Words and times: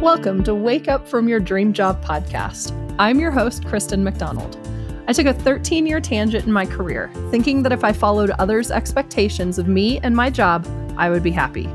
Welcome 0.00 0.42
to 0.44 0.54
Wake 0.54 0.88
Up 0.88 1.06
From 1.06 1.28
Your 1.28 1.40
Dream 1.40 1.74
Job 1.74 2.02
podcast. 2.02 2.72
I'm 2.98 3.20
your 3.20 3.30
host, 3.30 3.66
Kristen 3.66 4.02
MacDonald. 4.02 4.58
I 5.06 5.12
took 5.12 5.26
a 5.26 5.34
13 5.34 5.86
year 5.86 6.00
tangent 6.00 6.46
in 6.46 6.52
my 6.52 6.64
career, 6.64 7.10
thinking 7.30 7.62
that 7.62 7.70
if 7.70 7.84
I 7.84 7.92
followed 7.92 8.30
others' 8.30 8.70
expectations 8.70 9.58
of 9.58 9.68
me 9.68 9.98
and 9.98 10.16
my 10.16 10.30
job, 10.30 10.66
I 10.96 11.10
would 11.10 11.22
be 11.22 11.30
happy. 11.30 11.68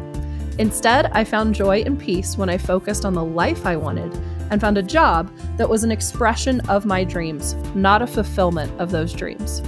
Instead, 0.57 1.11
I 1.13 1.23
found 1.23 1.53
joy 1.53 1.83
and 1.85 1.99
peace 1.99 2.35
when 2.35 2.49
I 2.49 2.57
focused 2.57 3.05
on 3.05 3.13
the 3.13 3.23
life 3.23 3.63
I 3.67 3.75
wanted 3.75 4.11
and 4.49 4.59
found 4.59 4.79
a 4.79 4.83
job 4.83 5.31
that 5.57 5.69
was 5.69 5.83
an 5.83 5.91
expression 5.91 6.61
of 6.61 6.83
my 6.83 7.03
dreams, 7.03 7.53
not 7.75 8.01
a 8.01 8.07
fulfillment 8.07 8.71
of 8.81 8.89
those 8.89 9.13
dreams. 9.13 9.61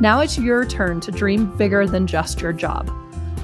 Now 0.00 0.20
it's 0.20 0.38
your 0.38 0.64
turn 0.64 1.00
to 1.00 1.10
dream 1.10 1.46
bigger 1.56 1.84
than 1.84 2.06
just 2.06 2.40
your 2.40 2.52
job. 2.52 2.92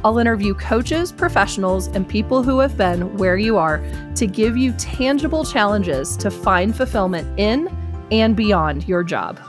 I'll 0.05 0.19
interview 0.19 0.53
coaches, 0.53 1.11
professionals, 1.11 1.87
and 1.89 2.07
people 2.07 2.43
who 2.43 2.59
have 2.59 2.77
been 2.77 3.17
where 3.17 3.39
you 3.39 3.57
are 3.57 3.83
to 4.17 4.27
give 4.27 4.55
you 4.55 4.73
tangible 4.73 5.47
challenges 5.47 6.15
to 6.19 6.31
find 6.31 6.77
fulfillment 6.77 7.41
in 7.41 7.75
and 8.13 8.37
beyond 8.37 8.87
your 8.87 9.03
job. 9.03 9.41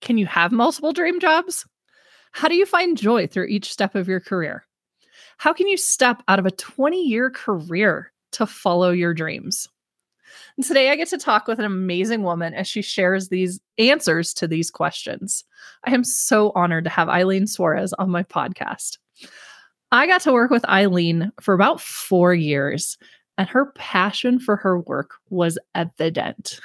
Can 0.00 0.18
you 0.18 0.26
have 0.26 0.50
multiple 0.50 0.92
dream 0.92 1.20
jobs? 1.20 1.64
How 2.32 2.48
do 2.48 2.56
you 2.56 2.66
find 2.66 2.98
joy 2.98 3.28
through 3.28 3.46
each 3.46 3.72
step 3.72 3.94
of 3.94 4.08
your 4.08 4.20
career? 4.20 4.66
How 5.38 5.52
can 5.52 5.68
you 5.68 5.76
step 5.76 6.24
out 6.26 6.40
of 6.40 6.46
a 6.46 6.50
20 6.50 7.02
year 7.04 7.30
career 7.30 8.12
to 8.32 8.46
follow 8.46 8.90
your 8.90 9.14
dreams? 9.14 9.68
And 10.56 10.64
today 10.64 10.90
I 10.90 10.96
get 10.96 11.08
to 11.08 11.18
talk 11.18 11.46
with 11.46 11.58
an 11.58 11.66
amazing 11.66 12.22
woman 12.22 12.54
as 12.54 12.66
she 12.66 12.80
shares 12.80 13.28
these 13.28 13.60
answers 13.76 14.32
to 14.34 14.48
these 14.48 14.70
questions. 14.70 15.44
I 15.84 15.92
am 15.92 16.02
so 16.02 16.50
honored 16.54 16.84
to 16.84 16.90
have 16.90 17.08
Eileen 17.10 17.46
Suarez 17.46 17.92
on 17.94 18.10
my 18.10 18.22
podcast. 18.22 18.96
I 19.92 20.06
got 20.06 20.22
to 20.22 20.32
work 20.32 20.50
with 20.50 20.68
Eileen 20.68 21.30
for 21.40 21.54
about 21.54 21.80
four 21.80 22.34
years, 22.34 22.96
and 23.36 23.48
her 23.48 23.72
passion 23.72 24.38
for 24.38 24.56
her 24.56 24.80
work 24.80 25.12
was 25.28 25.58
evident. 25.74 26.58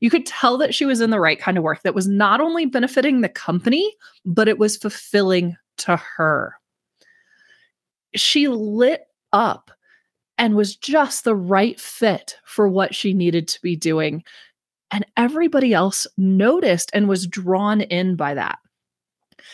You 0.00 0.10
could 0.10 0.26
tell 0.26 0.58
that 0.58 0.74
she 0.74 0.84
was 0.84 1.00
in 1.00 1.10
the 1.10 1.20
right 1.20 1.38
kind 1.38 1.56
of 1.56 1.64
work 1.64 1.82
that 1.82 1.94
was 1.94 2.08
not 2.08 2.40
only 2.40 2.66
benefiting 2.66 3.20
the 3.20 3.28
company, 3.28 3.94
but 4.24 4.48
it 4.48 4.58
was 4.58 4.76
fulfilling 4.76 5.56
to 5.78 5.96
her. 5.96 6.56
She 8.14 8.48
lit 8.48 9.02
up 9.32 9.70
and 10.38 10.54
was 10.54 10.76
just 10.76 11.24
the 11.24 11.34
right 11.34 11.78
fit 11.80 12.36
for 12.44 12.68
what 12.68 12.94
she 12.94 13.14
needed 13.14 13.48
to 13.48 13.62
be 13.62 13.76
doing. 13.76 14.22
And 14.90 15.06
everybody 15.16 15.72
else 15.72 16.06
noticed 16.16 16.90
and 16.92 17.08
was 17.08 17.26
drawn 17.26 17.80
in 17.80 18.16
by 18.16 18.34
that. 18.34 18.58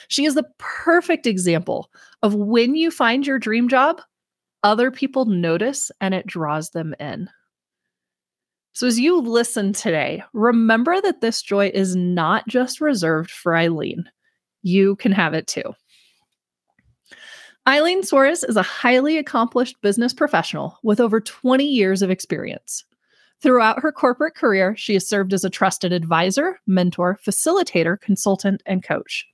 She 0.09 0.25
is 0.25 0.35
the 0.35 0.49
perfect 0.59 1.27
example 1.27 1.91
of 2.23 2.35
when 2.35 2.75
you 2.75 2.91
find 2.91 3.27
your 3.27 3.39
dream 3.39 3.69
job, 3.69 4.01
other 4.63 4.91
people 4.91 5.25
notice 5.25 5.91
and 6.01 6.15
it 6.15 6.27
draws 6.27 6.71
them 6.71 6.95
in. 7.01 7.29
So, 8.75 8.87
as 8.87 8.99
you 8.99 9.21
listen 9.21 9.73
today, 9.73 10.23
remember 10.33 11.01
that 11.01 11.21
this 11.21 11.43
joy 11.43 11.71
is 11.75 11.95
not 11.95 12.49
just 12.49 12.81
reserved 12.81 13.31
for 13.31 13.55
Eileen. 13.55 14.05
You 14.63 14.97
can 14.97 15.13
have 15.13 15.35
it 15.35 15.47
too. 15.47 15.75
Eileen 17.69 18.03
Suarez 18.03 18.43
is 18.43 18.57
a 18.57 18.63
highly 18.63 19.19
accomplished 19.19 19.81
business 19.83 20.13
professional 20.13 20.79
with 20.83 20.99
over 20.99 21.21
20 21.21 21.65
years 21.65 22.03
of 22.03 22.11
experience. 22.11 22.85
Throughout 23.41 23.81
her 23.81 23.93
corporate 23.93 24.35
career, 24.35 24.75
she 24.77 24.95
has 24.95 25.09
served 25.09 25.33
as 25.33 25.45
a 25.45 25.51
trusted 25.51 25.93
advisor, 25.93 26.59
mentor, 26.67 27.21
facilitator, 27.25 28.01
consultant, 28.01 28.65
and 28.67 28.83
coach. 28.83 29.25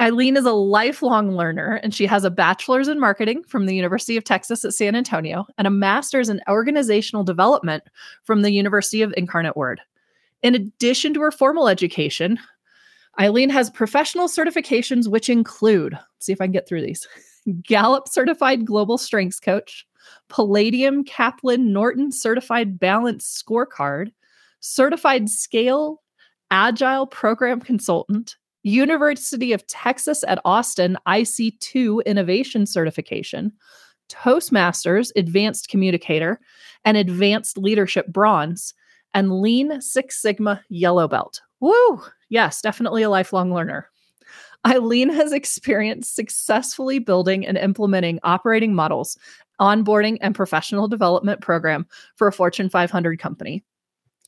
Eileen 0.00 0.36
is 0.36 0.44
a 0.44 0.52
lifelong 0.52 1.32
learner 1.32 1.80
and 1.82 1.92
she 1.92 2.06
has 2.06 2.22
a 2.22 2.30
bachelor's 2.30 2.86
in 2.86 3.00
marketing 3.00 3.42
from 3.48 3.66
the 3.66 3.74
University 3.74 4.16
of 4.16 4.22
Texas 4.22 4.64
at 4.64 4.74
San 4.74 4.94
Antonio 4.94 5.46
and 5.58 5.66
a 5.66 5.70
master's 5.70 6.28
in 6.28 6.40
organizational 6.48 7.24
development 7.24 7.82
from 8.22 8.42
the 8.42 8.52
University 8.52 9.02
of 9.02 9.12
Incarnate 9.16 9.56
Word. 9.56 9.80
In 10.42 10.54
addition 10.54 11.12
to 11.14 11.22
her 11.22 11.32
formal 11.32 11.66
education, 11.66 12.38
Eileen 13.20 13.50
has 13.50 13.70
professional 13.70 14.28
certifications, 14.28 15.08
which 15.08 15.28
include, 15.28 15.92
let's 15.94 16.26
see 16.26 16.32
if 16.32 16.40
I 16.40 16.44
can 16.44 16.52
get 16.52 16.68
through 16.68 16.82
these 16.82 17.06
Gallup 17.62 18.08
Certified 18.08 18.66
Global 18.66 18.98
Strengths 18.98 19.40
Coach, 19.40 19.86
Palladium 20.28 21.04
Kaplan 21.04 21.72
Norton 21.72 22.12
Certified 22.12 22.78
Balance 22.78 23.42
Scorecard, 23.42 24.12
Certified 24.60 25.30
Scale 25.30 26.02
Agile 26.50 27.06
Program 27.06 27.60
Consultant, 27.60 28.36
University 28.62 29.52
of 29.52 29.66
Texas 29.66 30.24
at 30.26 30.40
Austin 30.44 30.96
IC2 31.06 32.04
Innovation 32.04 32.66
Certification, 32.66 33.52
Toastmasters 34.08 35.10
Advanced 35.16 35.68
Communicator, 35.68 36.40
and 36.84 36.96
Advanced 36.96 37.58
Leadership 37.58 38.06
Bronze, 38.08 38.74
and 39.14 39.40
Lean 39.40 39.80
Six 39.80 40.20
Sigma 40.20 40.62
Yellow 40.68 41.08
Belt. 41.08 41.40
Woo! 41.60 42.02
Yes, 42.28 42.60
definitely 42.60 43.02
a 43.02 43.10
lifelong 43.10 43.52
learner. 43.52 43.88
Eileen 44.66 45.10
has 45.10 45.32
experience 45.32 46.10
successfully 46.10 46.98
building 46.98 47.46
and 47.46 47.56
implementing 47.56 48.18
operating 48.24 48.74
models, 48.74 49.16
onboarding, 49.60 50.18
and 50.20 50.34
professional 50.34 50.88
development 50.88 51.40
program 51.40 51.86
for 52.16 52.26
a 52.26 52.32
Fortune 52.32 52.68
500 52.68 53.18
company. 53.18 53.64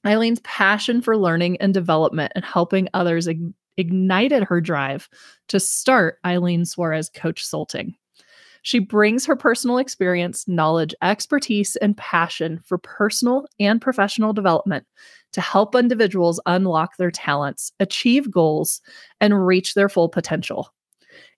Eileen's 0.07 0.41
passion 0.41 1.03
for 1.03 1.17
learning 1.17 1.57
and 1.61 1.75
development 1.75 2.33
and 2.37 2.45
helping 2.45 2.89
others 2.95 3.27
ig- 3.27 3.53
ignited 3.77 4.45
her 4.45 4.61
drive 4.61 5.09
to 5.49 5.59
start 5.59 6.19
Eileen 6.25 6.65
Suarez 6.65 7.09
Coach 7.09 7.41
Consulting. 7.41 7.95
She 8.63 8.79
brings 8.79 9.25
her 9.27 9.37
personal 9.37 9.79
experience, 9.79 10.47
knowledge, 10.47 10.95
expertise, 11.03 11.77
and 11.77 11.97
passion 11.97 12.61
for 12.65 12.79
personal 12.79 13.47
and 13.59 13.81
professional 13.81 14.33
development 14.33 14.85
to 15.33 15.41
help 15.41 15.75
individuals 15.75 16.41
unlock 16.47 16.97
their 16.97 17.11
talents, 17.11 17.73
achieve 17.81 18.31
goals, 18.31 18.81
and 19.21 19.47
reach 19.47 19.75
their 19.75 19.89
full 19.89 20.09
potential. 20.09 20.73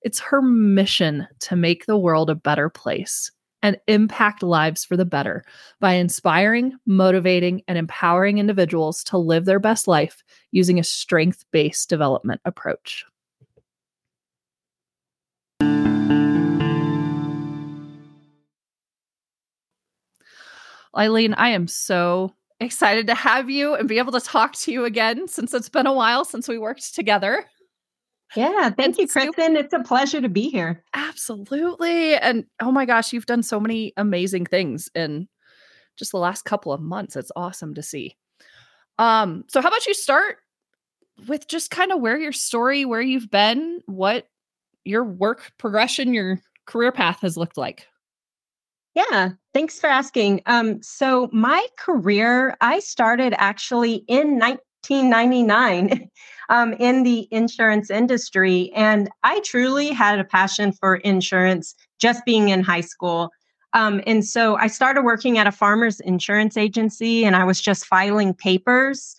It's 0.02 0.20
her 0.20 0.40
mission 0.40 1.26
to 1.40 1.56
make 1.56 1.86
the 1.86 1.98
world 1.98 2.30
a 2.30 2.34
better 2.34 2.68
place 2.68 3.30
and 3.62 3.78
impact 3.86 4.42
lives 4.42 4.84
for 4.84 4.96
the 4.96 5.04
better 5.04 5.44
by 5.80 5.92
inspiring, 5.92 6.72
motivating, 6.86 7.62
and 7.68 7.76
empowering 7.76 8.38
individuals 8.38 9.04
to 9.04 9.18
live 9.18 9.44
their 9.44 9.60
best 9.60 9.86
life 9.86 10.22
using 10.50 10.78
a 10.78 10.84
strength 10.84 11.44
based 11.52 11.88
development 11.88 12.40
approach. 12.44 13.04
Eileen, 20.96 21.34
I 21.34 21.50
am 21.50 21.68
so 21.68 22.32
excited 22.60 23.06
to 23.06 23.14
have 23.14 23.50
you 23.50 23.74
and 23.74 23.88
be 23.88 23.98
able 23.98 24.12
to 24.12 24.20
talk 24.20 24.52
to 24.54 24.72
you 24.72 24.84
again 24.84 25.26
since 25.26 25.54
it's 25.54 25.68
been 25.68 25.86
a 25.86 25.92
while 25.92 26.24
since 26.24 26.46
we 26.46 26.58
worked 26.58 26.94
together. 26.94 27.46
Yeah, 28.36 28.70
thank 28.70 28.98
you, 28.98 29.08
Kristen. 29.08 29.56
It's 29.56 29.72
a 29.72 29.80
pleasure 29.80 30.20
to 30.20 30.28
be 30.28 30.50
here. 30.50 30.84
Absolutely. 30.94 32.14
And 32.14 32.44
oh 32.60 32.70
my 32.70 32.84
gosh, 32.84 33.12
you've 33.12 33.26
done 33.26 33.42
so 33.42 33.58
many 33.58 33.92
amazing 33.96 34.46
things 34.46 34.88
in 34.94 35.28
just 35.98 36.12
the 36.12 36.18
last 36.18 36.44
couple 36.44 36.72
of 36.72 36.80
months. 36.80 37.16
It's 37.16 37.32
awesome 37.34 37.74
to 37.74 37.82
see. 37.82 38.16
Um, 38.98 39.44
so 39.48 39.60
how 39.60 39.68
about 39.68 39.86
you 39.86 39.94
start 39.94 40.36
with 41.26 41.48
just 41.48 41.70
kind 41.70 41.90
of 41.90 42.00
where 42.00 42.18
your 42.18 42.32
story, 42.32 42.84
where 42.84 43.00
you've 43.00 43.30
been, 43.30 43.80
what 43.86 44.28
your 44.84 45.04
work 45.04 45.52
progression, 45.58 46.14
your 46.14 46.40
career 46.66 46.92
path 46.92 47.20
has 47.22 47.36
looked 47.36 47.56
like? 47.56 47.86
Yeah, 48.94 49.30
thanks 49.54 49.78
for 49.78 49.86
asking. 49.88 50.42
Um, 50.46 50.82
so 50.82 51.28
my 51.32 51.66
career, 51.78 52.56
I 52.60 52.80
started 52.80 53.34
actually 53.36 54.04
in 54.08 54.38
1999 54.38 56.10
um, 56.48 56.72
in 56.74 57.04
the 57.04 57.28
insurance 57.30 57.90
industry, 57.90 58.72
and 58.74 59.08
I 59.22 59.40
truly 59.44 59.90
had 59.90 60.18
a 60.18 60.24
passion 60.24 60.72
for 60.72 60.96
insurance 60.96 61.74
just 62.00 62.24
being 62.24 62.48
in 62.48 62.62
high 62.62 62.80
school. 62.80 63.30
Um, 63.72 64.02
and 64.06 64.24
so 64.24 64.56
I 64.56 64.66
started 64.66 65.02
working 65.02 65.38
at 65.38 65.46
a 65.46 65.52
farmer's 65.52 66.00
insurance 66.00 66.56
agency, 66.56 67.24
and 67.24 67.36
I 67.36 67.44
was 67.44 67.60
just 67.60 67.86
filing 67.86 68.34
papers. 68.34 69.14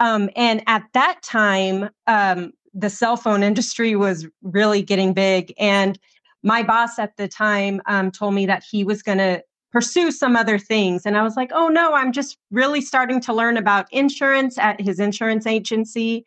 Um, 0.00 0.28
and 0.36 0.62
at 0.66 0.84
that 0.92 1.22
time, 1.22 1.88
um, 2.06 2.52
the 2.74 2.90
cell 2.90 3.16
phone 3.16 3.42
industry 3.50 3.96
was 3.96 4.26
really 4.42 4.82
getting 4.82 5.14
big, 5.14 5.54
and 5.58 5.98
my 6.44 6.62
boss 6.62 6.98
at 6.98 7.16
the 7.16 7.26
time 7.26 7.80
um, 7.86 8.10
told 8.10 8.34
me 8.34 8.46
that 8.46 8.62
he 8.70 8.84
was 8.84 9.02
going 9.02 9.18
to 9.18 9.42
pursue 9.72 10.12
some 10.12 10.36
other 10.36 10.56
things. 10.58 11.04
And 11.04 11.16
I 11.16 11.22
was 11.22 11.34
like, 11.34 11.50
oh 11.52 11.66
no, 11.66 11.94
I'm 11.94 12.12
just 12.12 12.38
really 12.52 12.80
starting 12.80 13.20
to 13.22 13.32
learn 13.32 13.56
about 13.56 13.92
insurance 13.92 14.56
at 14.56 14.80
his 14.80 15.00
insurance 15.00 15.46
agency. 15.46 16.24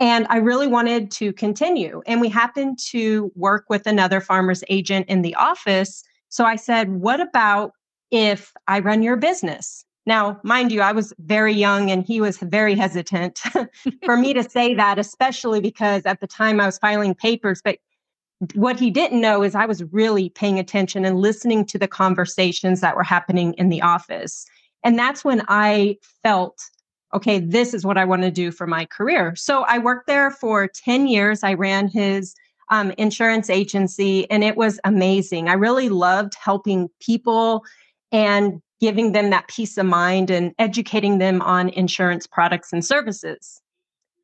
And 0.00 0.26
I 0.28 0.38
really 0.38 0.66
wanted 0.66 1.10
to 1.12 1.32
continue. 1.34 2.02
And 2.06 2.20
we 2.20 2.28
happened 2.28 2.78
to 2.88 3.30
work 3.36 3.66
with 3.68 3.86
another 3.86 4.20
farmer's 4.20 4.64
agent 4.68 5.06
in 5.08 5.22
the 5.22 5.36
office. 5.36 6.02
So 6.30 6.44
I 6.44 6.56
said, 6.56 6.90
what 6.90 7.20
about 7.20 7.72
if 8.10 8.52
I 8.66 8.80
run 8.80 9.02
your 9.02 9.16
business? 9.16 9.84
Now, 10.06 10.40
mind 10.42 10.72
you, 10.72 10.80
I 10.80 10.92
was 10.92 11.12
very 11.20 11.52
young 11.52 11.90
and 11.90 12.02
he 12.04 12.20
was 12.20 12.38
very 12.38 12.74
hesitant 12.74 13.40
for 14.04 14.16
me 14.16 14.32
to 14.32 14.42
say 14.42 14.74
that, 14.74 14.98
especially 14.98 15.60
because 15.60 16.06
at 16.06 16.20
the 16.20 16.26
time 16.26 16.60
I 16.60 16.66
was 16.66 16.78
filing 16.78 17.14
papers. 17.14 17.60
But 17.62 17.76
what 18.54 18.78
he 18.80 18.90
didn't 18.90 19.20
know 19.20 19.42
is 19.42 19.54
I 19.54 19.66
was 19.66 19.82
really 19.92 20.30
paying 20.30 20.58
attention 20.58 21.04
and 21.04 21.20
listening 21.20 21.66
to 21.66 21.78
the 21.78 21.88
conversations 21.88 22.80
that 22.80 22.96
were 22.96 23.02
happening 23.02 23.52
in 23.54 23.68
the 23.68 23.82
office. 23.82 24.46
And 24.82 24.98
that's 24.98 25.24
when 25.24 25.42
I 25.48 25.98
felt, 26.22 26.58
okay, 27.14 27.40
this 27.40 27.74
is 27.74 27.84
what 27.84 27.98
I 27.98 28.06
want 28.06 28.22
to 28.22 28.30
do 28.30 28.50
for 28.50 28.66
my 28.66 28.86
career. 28.86 29.36
So 29.36 29.64
I 29.64 29.78
worked 29.78 30.06
there 30.06 30.30
for 30.30 30.68
10 30.68 31.06
years. 31.06 31.42
I 31.42 31.52
ran 31.52 31.88
his 31.88 32.34
um, 32.70 32.92
insurance 32.92 33.50
agency, 33.50 34.30
and 34.30 34.42
it 34.42 34.56
was 34.56 34.80
amazing. 34.84 35.48
I 35.48 35.54
really 35.54 35.88
loved 35.88 36.34
helping 36.42 36.88
people 37.00 37.64
and 38.12 38.62
giving 38.80 39.12
them 39.12 39.30
that 39.30 39.48
peace 39.48 39.76
of 39.76 39.84
mind 39.84 40.30
and 40.30 40.54
educating 40.58 41.18
them 41.18 41.42
on 41.42 41.68
insurance 41.70 42.26
products 42.26 42.72
and 42.72 42.84
services. 42.84 43.60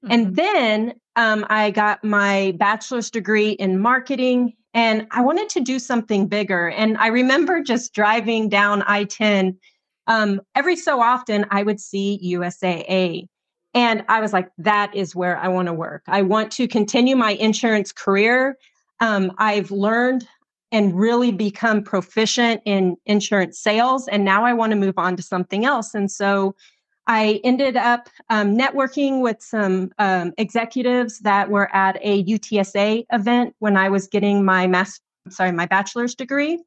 Mm-hmm. 0.03 0.13
And 0.13 0.37
then 0.37 0.95
um, 1.17 1.47
I 1.49 1.71
got 1.71 2.05
my 2.05 2.55
bachelor's 2.59 3.11
degree 3.11 3.53
in 3.53 3.81
marketing 3.81 4.53
and 4.75 5.07
I 5.11 5.23
wanted 5.23 5.49
to 5.51 5.61
do 5.61 5.79
something 5.79 6.29
bigger. 6.29 6.69
And 6.69 6.99
I 6.99 7.09
remember 7.09 7.63
just 7.67 7.95
driving 7.95 8.49
down 8.49 8.83
I 8.83 9.05
10. 9.05 9.59
Um, 10.07 10.41
every 10.55 10.77
so 10.77 11.01
often, 11.01 11.47
I 11.51 11.63
would 11.63 11.81
see 11.81 12.21
USAA. 12.23 13.27
And 13.75 14.05
I 14.09 14.21
was 14.21 14.33
like, 14.33 14.49
that 14.59 14.95
is 14.95 15.17
where 15.17 15.37
I 15.37 15.49
want 15.49 15.67
to 15.67 15.73
work. 15.73 16.03
I 16.07 16.23
want 16.23 16.53
to 16.53 16.69
continue 16.69 17.17
my 17.17 17.33
insurance 17.33 17.93
career. 17.93 18.57
Um, 19.01 19.33
I've 19.39 19.71
learned 19.71 20.27
and 20.73 20.99
really 20.99 21.33
become 21.33 21.83
proficient 21.83 22.61
in 22.65 22.97
insurance 23.07 23.59
sales. 23.59 24.09
And 24.09 24.25
now 24.25 24.45
I 24.45 24.53
want 24.53 24.71
to 24.71 24.77
move 24.77 24.99
on 24.99 25.17
to 25.17 25.23
something 25.23 25.65
else. 25.65 25.95
And 25.95 26.11
so 26.11 26.55
I 27.07 27.41
ended 27.45 27.77
up 27.77 28.09
um, 28.31 28.57
networking 28.57 29.21
with 29.21 29.41
some 29.41 29.93
um, 29.99 30.33
executives 30.39 31.21
that 31.21 31.51
were 31.51 31.75
at 31.75 31.99
a 32.03 32.25
UTSA 32.25 33.07
event 33.13 33.55
when 33.61 33.77
I 33.77 33.89
was 33.89 34.09
getting 34.09 34.45
my 34.45 34.67
master, 34.67 35.03
sorry, 35.29 35.53
my 35.53 35.67
bachelor's 35.67 36.15
degree. 36.15 36.63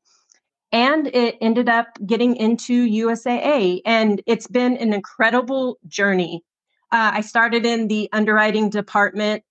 And 0.72 1.08
it 1.08 1.38
ended 1.42 1.68
up 1.68 1.88
getting 2.06 2.36
into 2.36 2.88
USAA. 2.88 3.82
And 3.86 4.22
it's 4.28 4.48
been 4.48 4.78
an 4.78 4.94
incredible 4.94 5.78
journey. 5.88 6.44
Uh, 6.92 7.12
I 7.16 7.22
started 7.22 7.66
in 7.66 7.88
the 7.88 8.08
underwriting 8.14 8.70
department. 8.70 9.44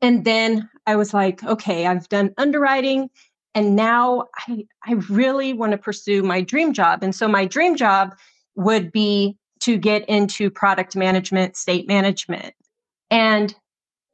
And 0.00 0.24
then 0.24 0.68
I 0.86 0.96
was 0.96 1.12
like, 1.12 1.44
okay, 1.44 1.86
I've 1.86 2.08
done 2.08 2.32
underwriting. 2.38 3.10
And 3.54 3.76
now 3.76 4.26
I, 4.48 4.66
I 4.84 4.92
really 5.10 5.52
want 5.52 5.72
to 5.72 5.78
pursue 5.78 6.22
my 6.22 6.40
dream 6.40 6.72
job. 6.72 7.02
And 7.02 7.14
so 7.14 7.28
my 7.28 7.44
dream 7.44 7.76
job 7.76 8.14
would 8.54 8.92
be 8.92 9.36
to 9.60 9.76
get 9.76 10.08
into 10.08 10.50
product 10.50 10.96
management, 10.96 11.56
state 11.56 11.88
management. 11.88 12.54
And 13.10 13.54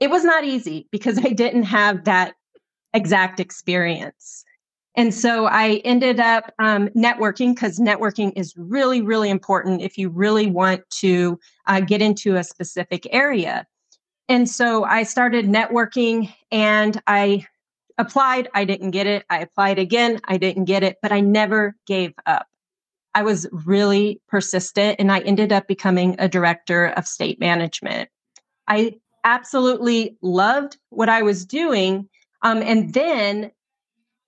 it 0.00 0.10
was 0.10 0.24
not 0.24 0.44
easy 0.44 0.88
because 0.90 1.18
I 1.24 1.30
didn't 1.30 1.64
have 1.64 2.04
that 2.04 2.34
exact 2.94 3.40
experience. 3.40 4.44
And 4.94 5.14
so 5.14 5.46
I 5.46 5.80
ended 5.84 6.20
up 6.20 6.52
um, 6.58 6.88
networking 6.88 7.54
because 7.54 7.78
networking 7.78 8.32
is 8.36 8.54
really, 8.56 9.00
really 9.00 9.30
important 9.30 9.80
if 9.80 9.96
you 9.96 10.10
really 10.10 10.48
want 10.48 10.82
to 11.00 11.40
uh, 11.66 11.80
get 11.80 12.02
into 12.02 12.36
a 12.36 12.44
specific 12.44 13.06
area. 13.10 13.66
And 14.28 14.48
so 14.48 14.84
I 14.84 15.04
started 15.04 15.46
networking 15.46 16.32
and 16.50 17.00
I 17.06 17.46
applied. 17.96 18.48
I 18.54 18.64
didn't 18.64 18.90
get 18.90 19.06
it. 19.06 19.24
I 19.30 19.40
applied 19.40 19.78
again. 19.78 20.20
I 20.24 20.36
didn't 20.36 20.64
get 20.66 20.82
it, 20.82 20.98
but 21.00 21.12
I 21.12 21.20
never 21.20 21.74
gave 21.86 22.12
up. 22.26 22.46
I 23.14 23.22
was 23.22 23.46
really 23.52 24.20
persistent 24.28 24.96
and 24.98 25.12
I 25.12 25.20
ended 25.20 25.52
up 25.52 25.66
becoming 25.66 26.16
a 26.18 26.28
director 26.28 26.86
of 26.86 27.06
state 27.06 27.38
management. 27.38 28.08
I 28.68 28.94
absolutely 29.24 30.16
loved 30.22 30.78
what 30.90 31.08
I 31.08 31.22
was 31.22 31.44
doing. 31.44 32.08
Um, 32.42 32.62
and 32.62 32.92
then 32.94 33.50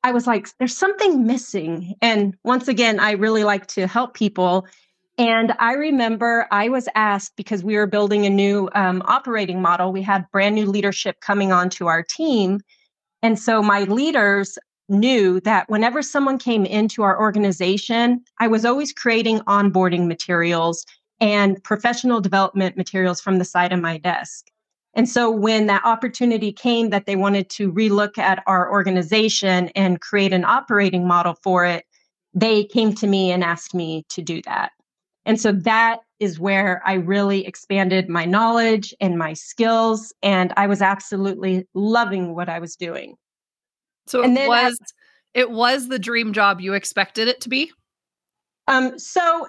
I 0.03 0.13
was 0.13 0.27
like, 0.27 0.49
there's 0.59 0.77
something 0.77 1.27
missing. 1.27 1.95
And 2.03 2.37
once 2.45 2.69
again, 2.69 3.01
I 3.01 3.13
really 3.13 3.43
like 3.43 3.67
to 3.69 3.87
help 3.87 4.15
people. 4.15 4.67
And 5.17 5.55
I 5.59 5.73
remember 5.73 6.47
I 6.51 6.69
was 6.69 6.89
asked 6.95 7.33
because 7.37 7.65
we 7.65 7.77
were 7.77 7.87
building 7.87 8.27
a 8.27 8.31
new 8.31 8.69
um, 8.75 9.03
operating 9.07 9.63
model, 9.63 9.93
we 9.93 10.03
had 10.03 10.31
brand 10.31 10.57
new 10.57 10.67
leadership 10.67 11.21
coming 11.21 11.53
onto 11.53 11.87
our 11.87 12.03
team. 12.03 12.61
And 13.23 13.39
so 13.39 13.63
my 13.63 13.85
leaders 13.85 14.59
knew 14.89 15.41
that 15.41 15.69
whenever 15.69 16.03
someone 16.03 16.39
came 16.39 16.65
into 16.65 17.03
our 17.03 17.19
organization, 17.19 18.23
I 18.41 18.49
was 18.49 18.65
always 18.65 18.93
creating 18.93 19.41
onboarding 19.41 20.07
materials 20.07 20.85
and 21.21 21.63
professional 21.65 22.21
development 22.21 22.77
materials 22.77 23.21
from 23.21 23.39
the 23.39 23.45
side 23.45 23.73
of 23.73 23.81
my 23.81 23.99
desk. 23.99 24.47
And 24.95 25.09
so 25.09 25.31
when 25.31 25.67
that 25.67 25.85
opportunity 25.85 26.53
came 26.53 26.91
that 26.91 27.07
they 27.07 27.17
wanted 27.17 27.51
to 27.51 27.73
relook 27.73 28.19
at 28.19 28.43
our 28.47 28.71
organization 28.71 29.69
and 29.75 30.01
create 30.01 30.33
an 30.33 30.45
operating 30.45 31.07
model 31.07 31.37
for 31.43 31.65
it, 31.65 31.85
they 32.33 32.65
came 32.65 32.95
to 32.97 33.07
me 33.07 33.33
and 33.33 33.43
asked 33.43 33.75
me 33.75 34.05
to 34.11 34.23
do 34.23 34.41
that. 34.43 34.73
And 35.27 35.41
so 35.41 35.53
that 35.53 36.01
is 36.21 36.39
where 36.39 36.83
I 36.85 36.95
really 36.95 37.47
expanded 37.47 38.09
my 38.09 38.25
knowledge 38.25 38.95
and 39.01 39.19
my 39.19 39.33
skills. 39.33 40.13
And 40.23 40.53
I 40.57 40.67
was 40.67 40.83
absolutely 40.83 41.67
loving 41.75 42.35
what 42.35 42.49
I 42.49 42.59
was 42.59 42.77
doing. 42.77 43.17
So 44.07 44.23
and 44.23 44.37
it 44.37 44.49
was 44.49 44.79
I, 44.81 45.41
it 45.41 45.51
was 45.51 45.89
the 45.89 45.99
dream 45.99 46.33
job 46.33 46.61
you 46.61 46.75
expected 46.75 47.29
it 47.29 47.41
to 47.43 47.49
be? 47.49 47.73
Um 48.69 48.99
so 48.99 49.49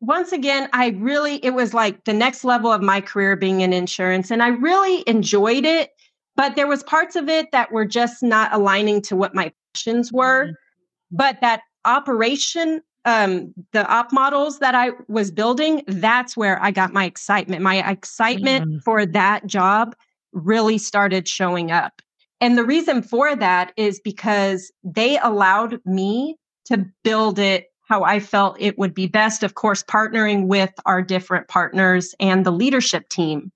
once 0.00 0.32
again, 0.32 0.68
I 0.72 0.88
really, 0.88 1.36
it 1.44 1.50
was 1.50 1.74
like 1.74 2.04
the 2.04 2.12
next 2.12 2.44
level 2.44 2.72
of 2.72 2.80
my 2.80 3.00
career 3.00 3.36
being 3.36 3.60
in 3.60 3.72
insurance. 3.72 4.30
And 4.30 4.42
I 4.42 4.48
really 4.48 5.04
enjoyed 5.06 5.64
it. 5.64 5.90
But 6.34 6.56
there 6.56 6.66
was 6.66 6.82
parts 6.82 7.16
of 7.16 7.28
it 7.28 7.50
that 7.52 7.72
were 7.72 7.86
just 7.86 8.22
not 8.22 8.52
aligning 8.52 9.00
to 9.02 9.16
what 9.16 9.34
my 9.34 9.52
passions 9.74 10.12
were. 10.12 10.44
Mm-hmm. 10.44 10.52
But 11.16 11.40
that 11.40 11.62
operation, 11.84 12.82
um, 13.04 13.54
the 13.72 13.86
op 13.86 14.12
models 14.12 14.58
that 14.58 14.74
I 14.74 14.90
was 15.08 15.30
building, 15.30 15.82
that's 15.86 16.36
where 16.36 16.62
I 16.62 16.70
got 16.70 16.92
my 16.92 17.04
excitement. 17.04 17.62
My 17.62 17.88
excitement 17.88 18.66
mm-hmm. 18.66 18.78
for 18.84 19.06
that 19.06 19.46
job 19.46 19.94
really 20.32 20.78
started 20.78 21.26
showing 21.26 21.70
up. 21.70 22.02
And 22.40 22.56
the 22.58 22.64
reason 22.64 23.02
for 23.02 23.34
that 23.34 23.72
is 23.76 24.00
because 24.00 24.70
they 24.84 25.18
allowed 25.18 25.80
me 25.84 26.36
to 26.66 26.86
build 27.02 27.38
it 27.38 27.66
how 27.88 28.02
I 28.02 28.18
felt 28.18 28.56
it 28.58 28.78
would 28.78 28.94
be 28.94 29.06
best, 29.06 29.42
of 29.42 29.54
course, 29.54 29.82
partnering 29.84 30.46
with 30.46 30.72
our 30.86 31.00
different 31.00 31.48
partners 31.48 32.14
and 32.18 32.44
the 32.44 32.50
leadership 32.50 33.08
team. 33.08 33.52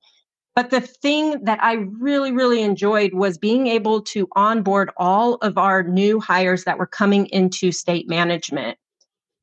But 0.54 0.70
the 0.70 0.80
thing 0.80 1.44
that 1.44 1.62
I 1.62 1.74
really, 1.74 2.32
really 2.32 2.62
enjoyed 2.62 3.12
was 3.14 3.38
being 3.38 3.66
able 3.66 4.02
to 4.02 4.28
onboard 4.36 4.90
all 4.96 5.34
of 5.36 5.58
our 5.58 5.82
new 5.82 6.20
hires 6.20 6.64
that 6.64 6.78
were 6.78 6.86
coming 6.86 7.26
into 7.26 7.72
state 7.72 8.08
management. 8.08 8.78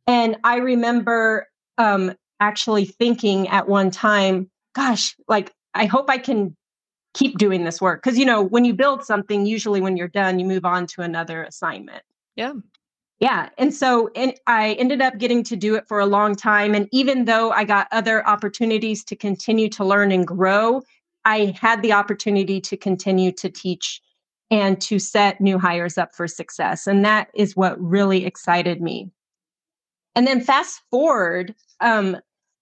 And 0.05 0.37
I 0.43 0.57
remember 0.57 1.47
um, 1.77 2.13
actually 2.39 2.85
thinking 2.85 3.47
at 3.49 3.67
one 3.67 3.91
time, 3.91 4.49
gosh, 4.73 5.15
like, 5.27 5.53
I 5.73 5.85
hope 5.85 6.09
I 6.09 6.17
can 6.17 6.55
keep 7.17 7.37
doing 7.37 7.65
this 7.65 7.81
work. 7.81 8.01
Because, 8.01 8.17
you 8.17 8.25
know, 8.25 8.41
when 8.41 8.63
you 8.63 8.73
build 8.73 9.03
something, 9.03 9.45
usually 9.45 9.81
when 9.81 9.97
you're 9.97 10.07
done, 10.07 10.39
you 10.39 10.45
move 10.45 10.65
on 10.65 10.85
to 10.87 11.01
another 11.01 11.43
assignment. 11.43 12.03
Yeah 12.35 12.53
yeah 13.19 13.49
and 13.57 13.73
so 13.73 14.09
and 14.15 14.33
i 14.47 14.73
ended 14.73 15.01
up 15.01 15.17
getting 15.17 15.43
to 15.43 15.55
do 15.55 15.75
it 15.75 15.87
for 15.87 15.99
a 15.99 16.05
long 16.05 16.35
time 16.35 16.75
and 16.75 16.87
even 16.91 17.25
though 17.25 17.51
i 17.51 17.63
got 17.63 17.87
other 17.91 18.25
opportunities 18.27 19.03
to 19.03 19.15
continue 19.15 19.69
to 19.69 19.83
learn 19.83 20.11
and 20.11 20.27
grow 20.27 20.81
i 21.25 21.55
had 21.59 21.81
the 21.81 21.93
opportunity 21.93 22.61
to 22.61 22.77
continue 22.77 23.31
to 23.31 23.49
teach 23.49 24.01
and 24.49 24.79
to 24.79 24.99
set 24.99 25.41
new 25.41 25.57
hires 25.57 25.97
up 25.97 26.13
for 26.13 26.27
success 26.27 26.87
and 26.87 27.03
that 27.03 27.29
is 27.33 27.55
what 27.55 27.79
really 27.81 28.25
excited 28.25 28.81
me 28.81 29.09
and 30.15 30.25
then 30.27 30.41
fast 30.41 30.81
forward 30.89 31.53
um, 31.79 32.17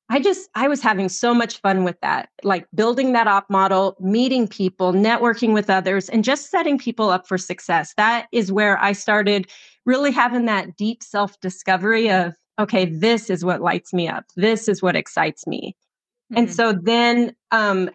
I 0.09 0.19
just, 0.19 0.49
I 0.53 0.67
was 0.67 0.81
having 0.81 1.09
so 1.09 1.33
much 1.33 1.59
fun 1.61 1.83
with 1.83 1.99
that, 2.01 2.29
like 2.43 2.67
building 2.75 3.13
that 3.13 3.27
op 3.27 3.49
model, 3.49 3.95
meeting 3.99 4.47
people, 4.47 4.93
networking 4.93 5.53
with 5.53 5.69
others, 5.69 6.09
and 6.09 6.23
just 6.23 6.51
setting 6.51 6.77
people 6.77 7.09
up 7.09 7.27
for 7.27 7.37
success. 7.39 7.93
That 7.97 8.27
is 8.31 8.51
where 8.51 8.77
I 8.79 8.91
started 8.91 9.49
really 9.85 10.11
having 10.11 10.45
that 10.45 10.75
deep 10.77 11.01
self 11.01 11.39
discovery 11.39 12.11
of, 12.11 12.33
okay, 12.59 12.85
this 12.85 13.29
is 13.29 13.43
what 13.43 13.61
lights 13.61 13.93
me 13.93 14.07
up. 14.07 14.25
This 14.35 14.67
is 14.67 14.81
what 14.81 14.95
excites 14.95 15.47
me. 15.47 15.75
Mm-hmm. 16.31 16.37
And 16.37 16.53
so 16.53 16.73
then 16.73 17.35
um, 17.51 17.89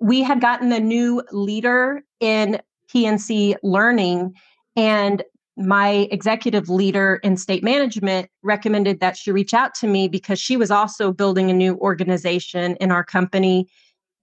we 0.00 0.22
had 0.22 0.40
gotten 0.40 0.72
a 0.72 0.80
new 0.80 1.22
leader 1.32 2.02
in 2.20 2.60
P&C 2.88 3.56
learning. 3.62 4.34
And 4.76 5.22
my 5.60 6.08
executive 6.10 6.68
leader 6.68 7.20
in 7.22 7.36
state 7.36 7.62
management 7.62 8.30
recommended 8.42 9.00
that 9.00 9.16
she 9.16 9.30
reach 9.30 9.54
out 9.54 9.74
to 9.74 9.86
me 9.86 10.08
because 10.08 10.40
she 10.40 10.56
was 10.56 10.70
also 10.70 11.12
building 11.12 11.50
a 11.50 11.54
new 11.54 11.76
organization 11.76 12.76
in 12.76 12.90
our 12.90 13.04
company. 13.04 13.68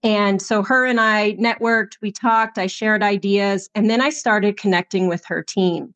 And 0.02 0.42
so 0.42 0.62
her 0.62 0.84
and 0.84 1.00
I 1.00 1.34
networked, 1.34 1.92
we 2.02 2.12
talked, 2.12 2.58
I 2.58 2.66
shared 2.66 3.02
ideas, 3.02 3.68
and 3.74 3.88
then 3.88 4.00
I 4.00 4.10
started 4.10 4.56
connecting 4.56 5.08
with 5.08 5.24
her 5.26 5.42
team. 5.42 5.94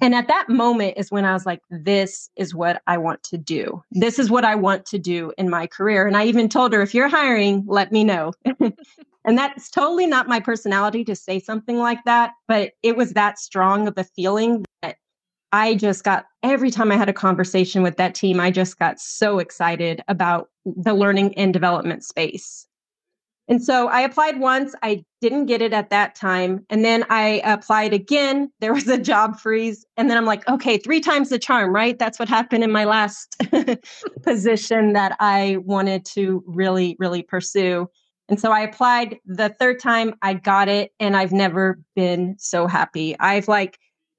And 0.00 0.14
at 0.14 0.28
that 0.28 0.48
moment 0.48 0.94
is 0.96 1.10
when 1.10 1.24
I 1.24 1.32
was 1.32 1.46
like, 1.46 1.62
this 1.70 2.28
is 2.36 2.54
what 2.54 2.82
I 2.86 2.98
want 2.98 3.22
to 3.24 3.38
do. 3.38 3.82
This 3.90 4.18
is 4.18 4.30
what 4.30 4.44
I 4.44 4.54
want 4.54 4.84
to 4.86 4.98
do 4.98 5.32
in 5.38 5.48
my 5.48 5.66
career. 5.66 6.06
And 6.06 6.16
I 6.16 6.26
even 6.26 6.48
told 6.48 6.72
her, 6.74 6.82
if 6.82 6.94
you're 6.94 7.08
hiring, 7.08 7.64
let 7.66 7.92
me 7.92 8.04
know. 8.04 8.32
And 9.26 9.36
that's 9.36 9.70
totally 9.70 10.06
not 10.06 10.28
my 10.28 10.38
personality 10.38 11.04
to 11.04 11.16
say 11.16 11.40
something 11.40 11.78
like 11.78 11.98
that, 12.04 12.32
but 12.46 12.72
it 12.84 12.96
was 12.96 13.12
that 13.12 13.38
strong 13.40 13.88
of 13.88 13.94
a 13.98 14.04
feeling 14.04 14.64
that 14.82 14.96
I 15.52 15.74
just 15.74 16.04
got 16.04 16.26
every 16.44 16.70
time 16.70 16.92
I 16.92 16.96
had 16.96 17.08
a 17.08 17.12
conversation 17.12 17.82
with 17.82 17.96
that 17.96 18.14
team, 18.14 18.38
I 18.38 18.52
just 18.52 18.78
got 18.78 19.00
so 19.00 19.40
excited 19.40 20.02
about 20.06 20.48
the 20.64 20.94
learning 20.94 21.36
and 21.36 21.52
development 21.52 22.04
space. 22.04 22.66
And 23.48 23.62
so 23.62 23.88
I 23.88 24.00
applied 24.00 24.40
once, 24.40 24.74
I 24.82 25.04
didn't 25.20 25.46
get 25.46 25.62
it 25.62 25.72
at 25.72 25.90
that 25.90 26.16
time. 26.16 26.64
And 26.68 26.84
then 26.84 27.04
I 27.10 27.40
applied 27.44 27.92
again. 27.92 28.50
There 28.60 28.74
was 28.74 28.88
a 28.88 28.98
job 28.98 29.38
freeze. 29.38 29.86
And 29.96 30.10
then 30.10 30.16
I'm 30.16 30.24
like, 30.24 30.48
okay, 30.48 30.78
three 30.78 31.00
times 31.00 31.28
the 31.28 31.38
charm, 31.38 31.72
right? 31.72 31.96
That's 31.96 32.18
what 32.18 32.28
happened 32.28 32.64
in 32.64 32.72
my 32.72 32.84
last 32.84 33.36
position 34.22 34.94
that 34.94 35.16
I 35.20 35.58
wanted 35.64 36.04
to 36.06 36.42
really, 36.46 36.96
really 36.98 37.22
pursue. 37.22 37.88
And 38.28 38.40
so 38.40 38.50
I 38.50 38.60
applied 38.60 39.18
the 39.24 39.50
third 39.50 39.80
time, 39.80 40.14
I 40.22 40.34
got 40.34 40.68
it, 40.68 40.92
and 40.98 41.16
I've 41.16 41.32
never 41.32 41.78
been 41.94 42.36
so 42.38 42.66
happy. 42.66 43.16
I've 43.20 43.48
like 43.48 43.78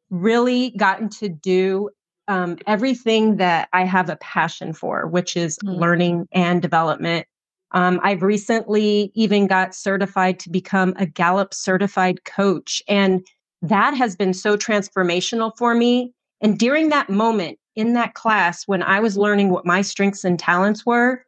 really 0.10 0.72
gotten 0.72 1.10
to 1.10 1.28
do 1.28 1.90
um, 2.30 2.58
everything 2.68 3.38
that 3.38 3.70
I 3.74 3.84
have 3.86 4.10
a 4.10 4.18
passion 4.18 4.74
for, 4.74 5.08
which 5.08 5.36
is 5.36 5.58
mm. 5.60 5.78
learning 5.78 6.28
and 6.32 6.62
development. 6.62 7.26
Um, 7.72 8.00
I've 8.02 8.24
recently 8.24 9.12
even 9.14 9.48
got 9.48 9.76
certified 9.76 10.40
to 10.40 10.50
become 10.50 10.94
a 10.98 11.06
Gallup 11.06 11.54
certified 11.54 12.24
coach. 12.24 12.82
And 12.88 13.26
that 13.62 13.94
has 13.94 14.16
been 14.16 14.34
so 14.34 14.56
transformational 14.56 15.52
for 15.58 15.74
me. 15.74 16.14
And 16.42 16.58
during 16.58 16.90
that 16.90 17.10
moment 17.10 17.60
in 17.76 17.94
that 17.94 18.14
class, 18.14 18.64
when 18.68 18.84
I 18.84 19.00
was 19.00 19.18
learning 19.18 19.50
what 19.50 19.66
my 19.66 19.82
strengths 19.82 20.24
and 20.24 20.40
talents 20.40 20.86
were, 20.86 21.26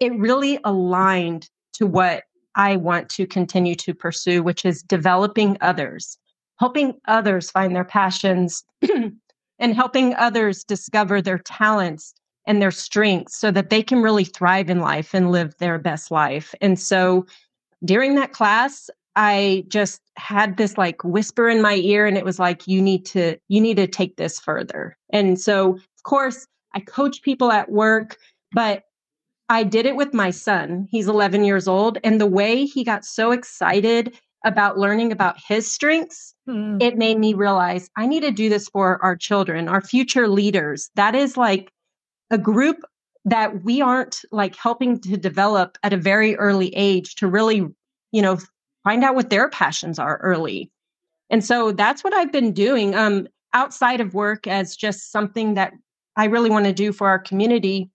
it 0.00 0.12
really 0.18 0.58
aligned 0.64 1.48
to 1.74 1.86
what 1.86 2.24
I 2.54 2.76
want 2.76 3.08
to 3.10 3.26
continue 3.26 3.74
to 3.76 3.94
pursue, 3.94 4.42
which 4.42 4.64
is 4.64 4.82
developing 4.82 5.56
others 5.60 6.18
helping 6.62 6.94
others 7.08 7.50
find 7.50 7.74
their 7.74 7.84
passions 7.84 8.64
and 9.58 9.74
helping 9.74 10.14
others 10.14 10.62
discover 10.62 11.20
their 11.20 11.38
talents 11.38 12.14
and 12.46 12.62
their 12.62 12.70
strengths 12.70 13.36
so 13.36 13.50
that 13.50 13.68
they 13.68 13.82
can 13.82 14.00
really 14.00 14.22
thrive 14.22 14.70
in 14.70 14.78
life 14.78 15.12
and 15.12 15.32
live 15.32 15.56
their 15.58 15.76
best 15.76 16.12
life. 16.12 16.54
And 16.60 16.78
so 16.78 17.26
during 17.84 18.14
that 18.14 18.30
class, 18.30 18.88
I 19.16 19.64
just 19.66 20.00
had 20.16 20.56
this 20.56 20.78
like 20.78 21.02
whisper 21.02 21.48
in 21.48 21.60
my 21.60 21.74
ear 21.74 22.06
and 22.06 22.16
it 22.16 22.24
was 22.24 22.38
like 22.38 22.68
you 22.68 22.80
need 22.80 23.04
to 23.06 23.36
you 23.48 23.60
need 23.60 23.76
to 23.78 23.88
take 23.88 24.16
this 24.16 24.38
further. 24.38 24.96
And 25.10 25.40
so 25.40 25.74
of 25.74 26.02
course, 26.04 26.46
I 26.76 26.80
coach 26.80 27.22
people 27.22 27.50
at 27.50 27.72
work, 27.72 28.18
but 28.52 28.84
I 29.48 29.64
did 29.64 29.86
it 29.86 29.96
with 29.96 30.14
my 30.14 30.30
son. 30.30 30.86
He's 30.90 31.08
11 31.08 31.44
years 31.44 31.68
old 31.68 31.98
and 32.04 32.20
the 32.20 32.26
way 32.26 32.64
he 32.64 32.84
got 32.84 33.04
so 33.04 33.32
excited 33.32 34.16
about 34.44 34.78
learning 34.78 35.12
about 35.12 35.36
his 35.46 35.70
strengths, 35.70 36.34
mm. 36.48 36.82
it 36.82 36.96
made 36.96 37.18
me 37.18 37.34
realize 37.34 37.88
I 37.96 38.06
need 38.06 38.20
to 38.20 38.30
do 38.30 38.48
this 38.48 38.68
for 38.68 39.02
our 39.02 39.16
children, 39.16 39.68
our 39.68 39.80
future 39.80 40.28
leaders. 40.28 40.90
That 40.96 41.14
is 41.14 41.36
like 41.36 41.70
a 42.30 42.38
group 42.38 42.78
that 43.24 43.62
we 43.62 43.80
aren't 43.80 44.20
like 44.32 44.56
helping 44.56 44.98
to 45.00 45.16
develop 45.16 45.78
at 45.82 45.92
a 45.92 45.96
very 45.96 46.34
early 46.36 46.74
age 46.74 47.14
to 47.16 47.28
really, 47.28 47.68
you 48.10 48.22
know, 48.22 48.38
find 48.82 49.04
out 49.04 49.14
what 49.14 49.30
their 49.30 49.48
passions 49.48 49.98
are 49.98 50.18
early. 50.18 50.72
And 51.30 51.44
so 51.44 51.72
that's 51.72 52.02
what 52.02 52.14
I've 52.14 52.32
been 52.32 52.52
doing 52.52 52.94
um, 52.94 53.28
outside 53.52 54.00
of 54.00 54.14
work 54.14 54.46
as 54.46 54.74
just 54.74 55.12
something 55.12 55.54
that 55.54 55.72
I 56.16 56.24
really 56.24 56.50
want 56.50 56.64
to 56.66 56.72
do 56.72 56.92
for 56.92 57.08
our 57.08 57.18
community 57.18 57.90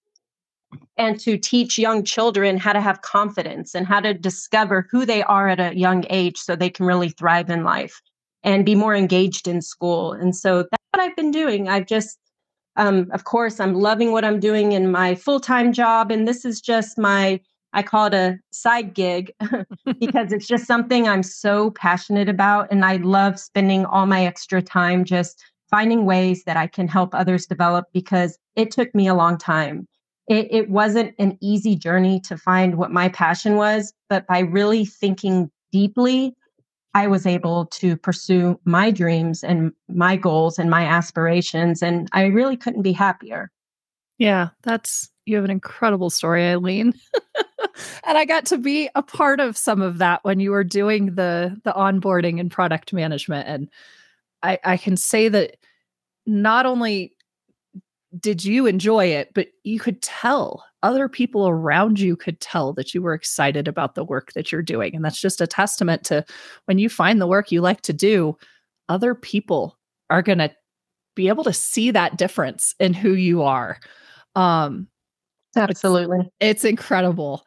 and 0.98 1.20
to 1.20 1.38
teach 1.38 1.78
young 1.78 2.04
children 2.04 2.58
how 2.58 2.74
to 2.74 2.82
have 2.82 3.02
confidence 3.02 3.76
and 3.76 3.86
how 3.88 4.00
to 4.00 4.14
discover 4.14 4.88
who 4.92 5.06
they 5.06 5.24
are 5.24 5.48
at 5.48 5.60
a 5.60 5.78
young 5.78 6.04
age 6.10 6.38
so 6.38 6.56
they 6.56 6.70
can 6.70 6.86
really 6.86 7.10
thrive 7.10 7.50
in 7.50 7.64
life 7.64 8.02
and 8.44 8.66
be 8.66 8.76
more 8.76 8.96
engaged 8.96 9.48
in 9.48 9.62
school. 9.62 10.14
And 10.14 10.36
so 10.36 10.64
that's 10.64 10.84
what 10.94 11.04
I've 11.04 11.16
been 11.16 11.32
doing. 11.32 11.70
I've 11.70 11.86
just, 11.86 12.18
um, 12.76 13.10
of 13.12 13.24
course, 13.24 13.60
I'm 13.60 13.76
loving 13.76 14.12
what 14.12 14.26
I'm 14.26 14.40
doing 14.40 14.72
in 14.72 14.92
my 14.92 15.16
full 15.16 15.40
time 15.40 15.72
job. 15.72 16.12
And 16.12 16.28
this 16.28 16.46
is 16.46 16.62
just 16.62 16.98
my, 16.98 17.40
I 17.74 17.84
call 17.84 18.08
it 18.08 18.14
a 18.14 18.38
side 18.52 18.94
gig 18.94 19.32
because 20.00 20.32
it's 20.32 20.48
just 20.48 20.66
something 20.66 21.08
I'm 21.08 21.24
so 21.24 21.72
passionate 21.72 22.30
about. 22.30 22.72
And 22.72 22.84
I 22.84 22.98
love 22.98 23.40
spending 23.40 23.86
all 23.86 24.06
my 24.06 24.26
extra 24.26 24.62
time 24.62 25.06
just 25.06 25.44
finding 25.70 26.06
ways 26.06 26.44
that 26.46 26.58
I 26.58 26.68
can 26.68 26.88
help 26.88 27.14
others 27.14 27.46
develop 27.46 27.86
because 27.94 28.38
it 28.56 28.72
took 28.72 28.94
me 28.96 29.08
a 29.08 29.14
long 29.14 29.38
time 29.38 29.88
it, 30.28 30.48
it 30.52 30.70
wasn't 30.70 31.16
an 31.20 31.38
easy 31.42 31.76
journey 31.76 32.20
to 32.22 32.38
find 32.38 32.76
what 32.76 32.92
my 32.92 33.10
passion 33.10 33.56
was, 33.56 33.94
but 34.10 34.28
by 34.28 34.40
really 34.40 34.86
thinking 34.86 35.50
deeply, 35.72 36.36
I 36.94 37.08
was 37.08 37.26
able 37.26 37.68
to 37.68 37.96
pursue 37.96 38.60
my 38.66 38.92
dreams 38.92 39.44
and 39.44 39.72
my 39.88 40.16
goals 40.16 40.60
and 40.60 40.70
my 40.70 40.86
aspirations. 40.86 41.82
And 41.82 42.10
I 42.12 42.26
really 42.26 42.58
couldn't 42.58 42.82
be 42.82 42.92
happier. 42.92 43.52
Yeah, 44.18 44.50
that's, 44.64 45.10
you 45.26 45.36
have 45.36 45.46
an 45.46 45.52
incredible 45.52 46.10
story, 46.10 46.46
Eileen. 46.48 46.94
and 48.04 48.18
I 48.18 48.26
got 48.26 48.46
to 48.48 48.58
be 48.58 48.90
a 48.96 49.04
part 49.04 49.40
of 49.40 49.58
some 49.58 49.82
of 49.82 50.00
that 50.00 50.24
when 50.24 50.40
you 50.40 50.52
were 50.52 50.64
doing 50.64 51.16
the 51.16 51.60
the 51.64 51.74
onboarding 51.74 52.40
and 52.40 52.50
product 52.50 52.94
management. 52.94 53.48
And 53.48 53.70
I, 54.42 54.60
I 54.64 54.78
can 54.78 54.98
say 54.98 55.30
that 55.30 55.58
not 56.26 56.66
only 56.66 57.14
did 58.20 58.44
you 58.44 58.66
enjoy 58.66 59.06
it? 59.06 59.34
But 59.34 59.48
you 59.64 59.80
could 59.80 60.02
tell 60.02 60.64
other 60.84 61.10
people 61.10 61.48
around 61.48 62.00
you 62.00 62.16
could 62.16 62.40
tell 62.40 62.72
that 62.74 62.94
you 62.94 63.02
were 63.02 63.14
excited 63.14 63.68
about 63.68 63.96
the 63.96 64.06
work 64.06 64.32
that 64.34 64.52
you're 64.52 64.62
doing 64.62 64.96
and 64.96 65.04
that's 65.04 65.20
just 65.20 65.42
a 65.42 65.48
testament 65.48 66.04
to 66.06 66.24
when 66.66 66.78
you 66.78 66.88
find 66.88 67.20
the 67.20 67.28
work 67.28 67.52
you 67.52 67.62
like 67.62 67.82
to 67.82 67.94
do 67.94 68.38
other 68.88 69.16
people 69.16 69.78
are 70.10 70.22
going 70.22 70.38
to 70.38 70.52
be 71.16 71.28
able 71.28 71.44
to 71.44 71.52
see 71.52 71.90
that 71.92 72.18
difference 72.18 72.76
in 72.80 72.94
who 72.94 73.14
you 73.14 73.42
are. 73.42 73.80
Um 74.36 74.88
absolutely. 75.56 76.20
it's, 76.20 76.62
it's 76.62 76.64
incredible 76.64 77.44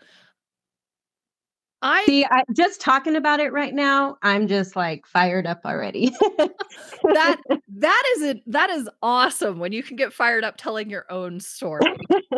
I 1.83 2.05
see. 2.05 2.25
I, 2.25 2.45
just 2.55 2.81
talking 2.81 3.17
about 3.17 3.41
it 3.41 3.53
right 3.53 3.75
now, 3.75 4.17
I'm 4.23 4.49
just 4.49 4.77
like 4.77 5.07
fired 5.07 5.47
up 5.47 5.63
already. 5.65 6.11
that 6.39 7.37
that 7.69 8.03
is 8.17 8.23
it. 8.23 8.43
That 8.47 8.71
is 8.71 8.89
awesome 9.03 9.59
when 9.59 9.73
you 9.73 9.83
can 9.83 9.97
get 9.97 10.13
fired 10.13 10.45
up 10.45 10.57
telling 10.57 10.91
your 10.91 11.07
own 11.11 11.41
story. 11.41 11.85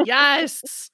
yes. 0.04 0.90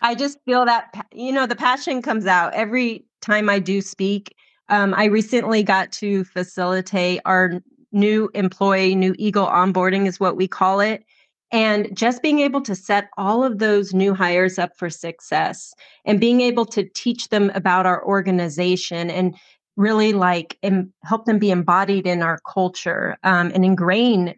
I 0.00 0.14
just 0.14 0.38
feel 0.44 0.64
that 0.64 1.06
you 1.12 1.32
know 1.32 1.46
the 1.46 1.56
passion 1.56 2.02
comes 2.02 2.26
out 2.26 2.54
every 2.54 3.04
time 3.20 3.48
I 3.48 3.58
do 3.58 3.80
speak. 3.80 4.34
Um, 4.68 4.94
I 4.94 5.06
recently 5.06 5.62
got 5.62 5.90
to 5.92 6.24
facilitate 6.24 7.20
our 7.24 7.60
new 7.90 8.30
employee, 8.34 8.94
new 8.94 9.14
Eagle 9.18 9.46
onboarding 9.46 10.06
is 10.06 10.20
what 10.20 10.36
we 10.36 10.46
call 10.46 10.80
it. 10.80 11.04
And 11.50 11.96
just 11.96 12.22
being 12.22 12.40
able 12.40 12.60
to 12.62 12.74
set 12.74 13.08
all 13.16 13.42
of 13.42 13.58
those 13.58 13.94
new 13.94 14.14
hires 14.14 14.58
up 14.58 14.76
for 14.76 14.90
success 14.90 15.72
and 16.04 16.20
being 16.20 16.42
able 16.42 16.66
to 16.66 16.88
teach 16.94 17.28
them 17.28 17.50
about 17.54 17.86
our 17.86 18.04
organization 18.04 19.10
and 19.10 19.34
really 19.76 20.12
like 20.12 20.58
Im- 20.62 20.92
help 21.04 21.24
them 21.24 21.38
be 21.38 21.50
embodied 21.50 22.06
in 22.06 22.22
our 22.22 22.38
culture 22.46 23.16
um, 23.22 23.50
and 23.54 23.64
ingrain 23.64 24.34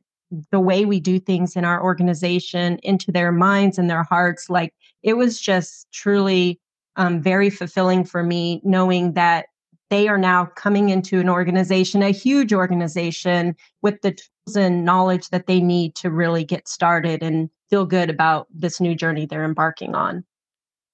the 0.53 0.61
way 0.61 0.85
we 0.85 1.01
do 1.01 1.19
things 1.19 1.57
in 1.57 1.65
our 1.65 1.83
organization 1.83 2.79
into 2.83 3.11
their 3.11 3.33
minds 3.33 3.79
and 3.79 3.91
their 3.91 4.05
hearts. 4.05 4.49
Like 4.49 4.73
it 5.03 5.15
was 5.15 5.41
just 5.41 5.91
truly 5.93 6.61
um, 6.97 7.21
very 7.21 7.51
fulfilling 7.51 8.05
for 8.05 8.23
me 8.23 8.61
knowing 8.63 9.15
that 9.15 9.47
they 9.91 10.09
are 10.09 10.19
now 10.19 10.47
coming 10.47 10.89
into 10.89 11.19
an 11.21 11.29
organization, 11.29 12.03
a 12.03 12.11
huge 12.11 12.53
organization 12.53 13.57
with 13.83 14.01
the 14.03 14.13
tools 14.13 14.57
and 14.57 14.85
knowledge 14.85 15.29
that 15.31 15.47
they 15.47 15.61
need 15.61 15.95
to 15.97 16.11
really 16.11 16.45
get 16.45 16.69
started 16.69 17.23
and 17.23 17.51
feel 17.69 17.85
good 17.85 18.09
about 18.09 18.47
this 18.53 18.81
new 18.81 18.95
journey 18.95 19.27
they're 19.27 19.45
embarking 19.45 19.95
on. 19.95 20.25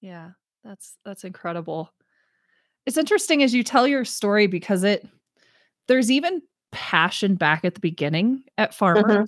Yeah, 0.01 0.31
that's 0.63 0.97
that's 1.05 1.23
incredible. 1.23 1.91
It's 2.85 2.97
interesting 2.97 3.43
as 3.43 3.53
you 3.53 3.63
tell 3.63 3.87
your 3.87 4.05
story 4.05 4.47
because 4.47 4.83
it 4.83 5.07
there's 5.87 6.11
even 6.11 6.41
passion 6.71 7.35
back 7.35 7.65
at 7.65 7.75
the 7.75 7.79
beginning 7.79 8.43
at 8.57 8.73
farmers. 8.73 9.05
Mm-hmm. 9.05 9.23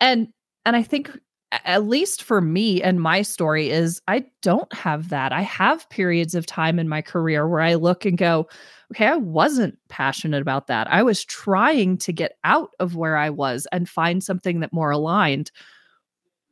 And 0.00 0.28
and 0.64 0.76
I 0.76 0.82
think 0.82 1.10
at 1.52 1.86
least 1.86 2.22
for 2.22 2.40
me 2.40 2.82
and 2.82 3.00
my 3.00 3.22
story 3.22 3.70
is 3.70 4.00
I 4.08 4.24
don't 4.42 4.72
have 4.72 5.10
that. 5.10 5.32
I 5.32 5.42
have 5.42 5.88
periods 5.90 6.34
of 6.34 6.46
time 6.46 6.78
in 6.78 6.88
my 6.88 7.02
career 7.02 7.48
where 7.48 7.60
I 7.60 7.74
look 7.74 8.04
and 8.04 8.18
go, 8.18 8.48
okay, 8.92 9.06
I 9.06 9.16
wasn't 9.16 9.78
passionate 9.88 10.42
about 10.42 10.68
that. 10.68 10.90
I 10.90 11.02
was 11.02 11.24
trying 11.24 11.98
to 11.98 12.12
get 12.12 12.38
out 12.44 12.70
of 12.78 12.96
where 12.96 13.16
I 13.16 13.30
was 13.30 13.66
and 13.72 13.88
find 13.88 14.22
something 14.22 14.60
that 14.60 14.72
more 14.72 14.90
aligned. 14.90 15.50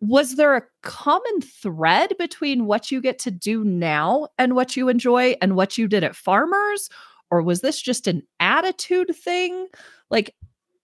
Was 0.00 0.34
there 0.34 0.56
a 0.56 0.64
common 0.82 1.40
thread 1.40 2.12
between 2.18 2.66
what 2.66 2.90
you 2.90 3.00
get 3.00 3.18
to 3.20 3.30
do 3.30 3.64
now 3.64 4.28
and 4.38 4.54
what 4.54 4.76
you 4.76 4.88
enjoy 4.88 5.36
and 5.40 5.56
what 5.56 5.78
you 5.78 5.88
did 5.88 6.04
at 6.04 6.16
farmers? 6.16 6.90
Or 7.30 7.42
was 7.42 7.60
this 7.60 7.80
just 7.80 8.06
an 8.06 8.22
attitude 8.40 9.14
thing? 9.16 9.68
Like, 10.10 10.34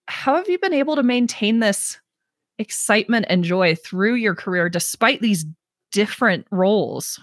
how 0.07 0.35
have 0.35 0.49
you 0.49 0.57
been 0.57 0.73
able 0.73 0.95
to 0.95 1.03
maintain 1.03 1.59
this 1.59 1.99
excitement 2.57 3.25
and 3.29 3.43
joy 3.43 3.75
through 3.75 4.15
your 4.15 4.35
career 4.35 4.69
despite 4.69 5.21
these 5.21 5.45
different 5.91 6.47
roles? 6.51 7.19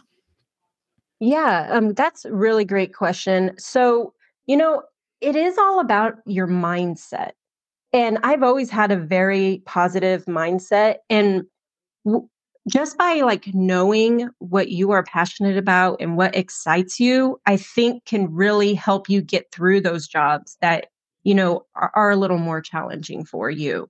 Yeah, 1.20 1.68
um, 1.70 1.94
that's 1.94 2.24
a 2.24 2.32
really 2.32 2.64
great 2.64 2.94
question. 2.94 3.52
So, 3.58 4.14
you 4.48 4.56
know, 4.56 4.82
it 5.20 5.36
is 5.36 5.56
all 5.58 5.78
about 5.78 6.14
your 6.26 6.48
mindset. 6.48 7.32
And 7.92 8.18
I've 8.22 8.42
always 8.42 8.70
had 8.70 8.90
a 8.90 8.96
very 8.96 9.62
positive 9.66 10.24
mindset. 10.24 10.96
And 11.08 11.44
w- 12.04 12.28
just 12.68 12.98
by 12.98 13.20
like 13.20 13.54
knowing 13.54 14.30
what 14.38 14.70
you 14.70 14.90
are 14.90 15.02
passionate 15.02 15.56
about 15.56 15.98
and 16.00 16.16
what 16.16 16.34
excites 16.34 16.98
you, 16.98 17.40
I 17.46 17.56
think 17.56 18.04
can 18.04 18.32
really 18.32 18.74
help 18.74 19.08
you 19.08 19.22
get 19.22 19.52
through 19.52 19.82
those 19.82 20.08
jobs 20.08 20.56
that, 20.60 20.86
you 21.24 21.34
know, 21.34 21.64
are, 21.74 21.92
are 21.94 22.10
a 22.10 22.16
little 22.16 22.38
more 22.38 22.60
challenging 22.60 23.24
for 23.24 23.50
you. 23.50 23.88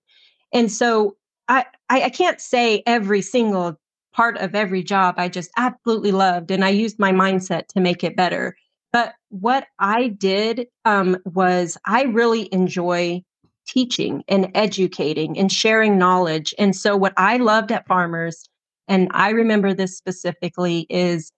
And 0.52 0.70
so 0.70 1.16
I, 1.48 1.66
I 1.88 2.02
I 2.02 2.10
can't 2.10 2.40
say 2.40 2.82
every 2.86 3.22
single 3.22 3.78
part 4.12 4.36
of 4.38 4.54
every 4.54 4.82
job 4.82 5.14
I 5.18 5.28
just 5.28 5.50
absolutely 5.56 6.12
loved 6.12 6.50
and 6.50 6.64
I 6.64 6.70
used 6.70 6.98
my 6.98 7.12
mindset 7.12 7.68
to 7.68 7.80
make 7.80 8.02
it 8.02 8.16
better. 8.16 8.56
But 8.92 9.14
what 9.28 9.66
I 9.78 10.08
did 10.08 10.66
um, 10.84 11.18
was 11.24 11.76
I 11.86 12.04
really 12.04 12.52
enjoy 12.52 13.22
teaching 13.66 14.24
and 14.28 14.50
educating 14.54 15.38
and 15.38 15.52
sharing 15.52 15.98
knowledge. 15.98 16.54
And 16.58 16.74
so 16.74 16.96
what 16.96 17.12
I 17.16 17.36
loved 17.36 17.70
at 17.70 17.86
Farmers, 17.86 18.48
and 18.88 19.08
I 19.10 19.30
remember 19.30 19.74
this 19.74 19.96
specifically, 19.96 20.86
is 20.88 21.30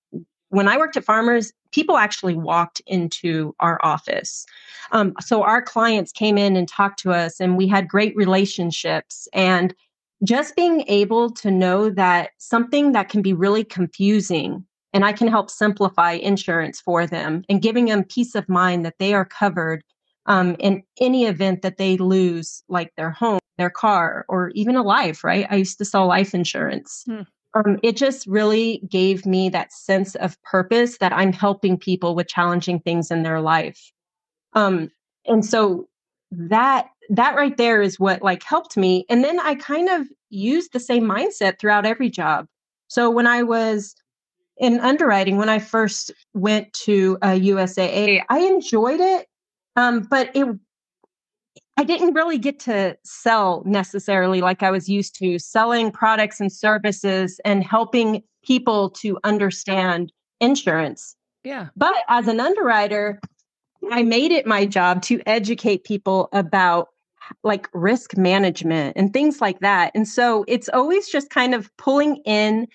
when 0.51 0.69
I 0.69 0.79
worked 0.79 0.97
at 0.97 1.05
Farmers, 1.05 1.53
people 1.73 1.97
actually 1.97 2.35
walked 2.35 2.81
into 2.87 3.55
our 3.61 3.81
office. 3.83 4.47
Um, 4.93 5.15
so 5.21 5.43
our 5.43 5.63
clients 5.63 6.13
came 6.13 6.39
in 6.39 6.57
and 6.57 6.69
talked 6.69 7.01
to 7.01 7.13
us, 7.13 7.41
and 7.41 7.57
we 7.57 7.67
had 7.67 7.89
great 7.89 8.15
relationships. 8.17 9.29
And 9.33 9.75
just 10.23 10.55
being 10.55 10.85
able 10.87 11.31
to 11.31 11.51
know 11.51 11.91
that 11.91 12.31
something 12.39 12.93
that 12.93 13.09
can 13.09 13.23
be 13.23 13.33
really 13.33 13.65
confusing 13.65 14.65
and 14.93 15.05
I 15.05 15.13
can 15.13 15.29
help 15.29 15.51
simplify 15.51 16.13
insurance 16.13 16.81
for 16.81 17.07
them 17.07 17.45
and 17.49 17.63
giving 17.63 17.87
them 17.87 18.05
peace 18.05 18.35
of 18.35 18.49
mind 18.49 18.85
that 18.85 18.99
they 18.99 19.15
are 19.15 19.25
covered 19.25 19.83
um, 20.27 20.57
in 20.59 20.83
any 21.01 21.27
event 21.27 21.63
that 21.63 21.77
they 21.77 21.97
lose, 21.97 22.63
like 22.69 22.93
their 22.97 23.11
home, 23.11 23.41
their 23.59 23.71
car, 23.71 24.25
or 24.29 24.51
even 24.51 24.77
a 24.77 24.83
life, 24.83 25.25
right? 25.25 25.47
I 25.51 25.57
used 25.57 25.79
to 25.79 25.85
sell 25.85 26.07
life 26.07 26.35
insurance. 26.35 27.05
Hmm. 27.07 27.23
Um, 27.55 27.79
it 27.83 27.97
just 27.97 28.27
really 28.27 28.81
gave 28.89 29.27
me 29.27 29.49
that 29.49 29.73
sense 29.73 30.15
of 30.17 30.41
purpose 30.43 30.99
that 30.99 31.13
I'm 31.13 31.33
helping 31.33 31.77
people 31.77 32.15
with 32.15 32.29
challenging 32.29 32.79
things 32.81 33.11
in 33.11 33.25
their 33.25 33.41
life. 33.41 33.91
Um, 34.53 34.91
and 35.27 35.45
so 35.45 35.89
that 36.31 36.91
that 37.09 37.35
right 37.35 37.57
there 37.57 37.83
is 37.83 37.99
what 37.99 38.23
like 38.23 38.43
helped 38.43 38.77
me 38.77 39.05
and 39.09 39.25
then 39.25 39.41
i 39.41 39.55
kind 39.55 39.89
of 39.89 40.07
used 40.31 40.73
the 40.73 40.81
same 40.81 41.03
mindset 41.03 41.59
throughout 41.59 41.85
every 41.85 42.09
job 42.09 42.47
so 42.89 43.11
when 43.11 43.27
i 43.27 43.43
was 43.43 43.95
in 44.61 44.79
underwriting 44.81 45.37
when 45.37 45.49
i 45.49 45.59
first 45.59 46.13
went 46.35 46.73
to 46.73 47.19
a 47.23 47.29
usaa 47.29 48.23
i 48.29 48.39
enjoyed 48.39 49.01
it 49.01 49.27
um, 49.77 50.01
but 50.11 50.31
it 50.35 50.47
i 51.77 51.85
didn't 51.85 52.15
really 52.15 52.39
get 52.39 52.61
to 52.61 52.97
sell 53.05 53.63
necessarily 53.67 54.41
like 54.41 54.63
i 54.63 54.71
was 54.71 54.89
used 54.89 55.15
to 55.15 55.39
selling 55.39 55.91
products 55.91 56.41
and 56.41 56.53
services 56.53 57.41
and 57.45 57.65
helping 57.65 58.23
people 58.45 58.91
to 58.91 59.19
understand 59.25 60.13
insurance 60.41 61.17
yeah 61.43 61.69
but 61.77 61.95
as 62.09 62.29
an 62.29 62.39
underwriter 62.39 63.21
I 63.91 64.03
made 64.03 64.31
it 64.31 64.47
my 64.47 64.67
job 64.67 65.03
to 65.03 65.21
educate 65.27 65.85
people 65.85 66.29
about 66.33 66.89
like 67.45 67.69
risk 67.73 68.17
management 68.17 68.97
and 68.97 69.13
things 69.13 69.41
like 69.41 69.61
that. 69.61 69.93
And 69.95 70.07
so 70.07 70.45
it's 70.49 70.69
always 70.71 71.09
just 71.09 71.31
kind 71.31 71.55
of 71.55 71.75
pulling 71.77 72.17
in 72.25 72.67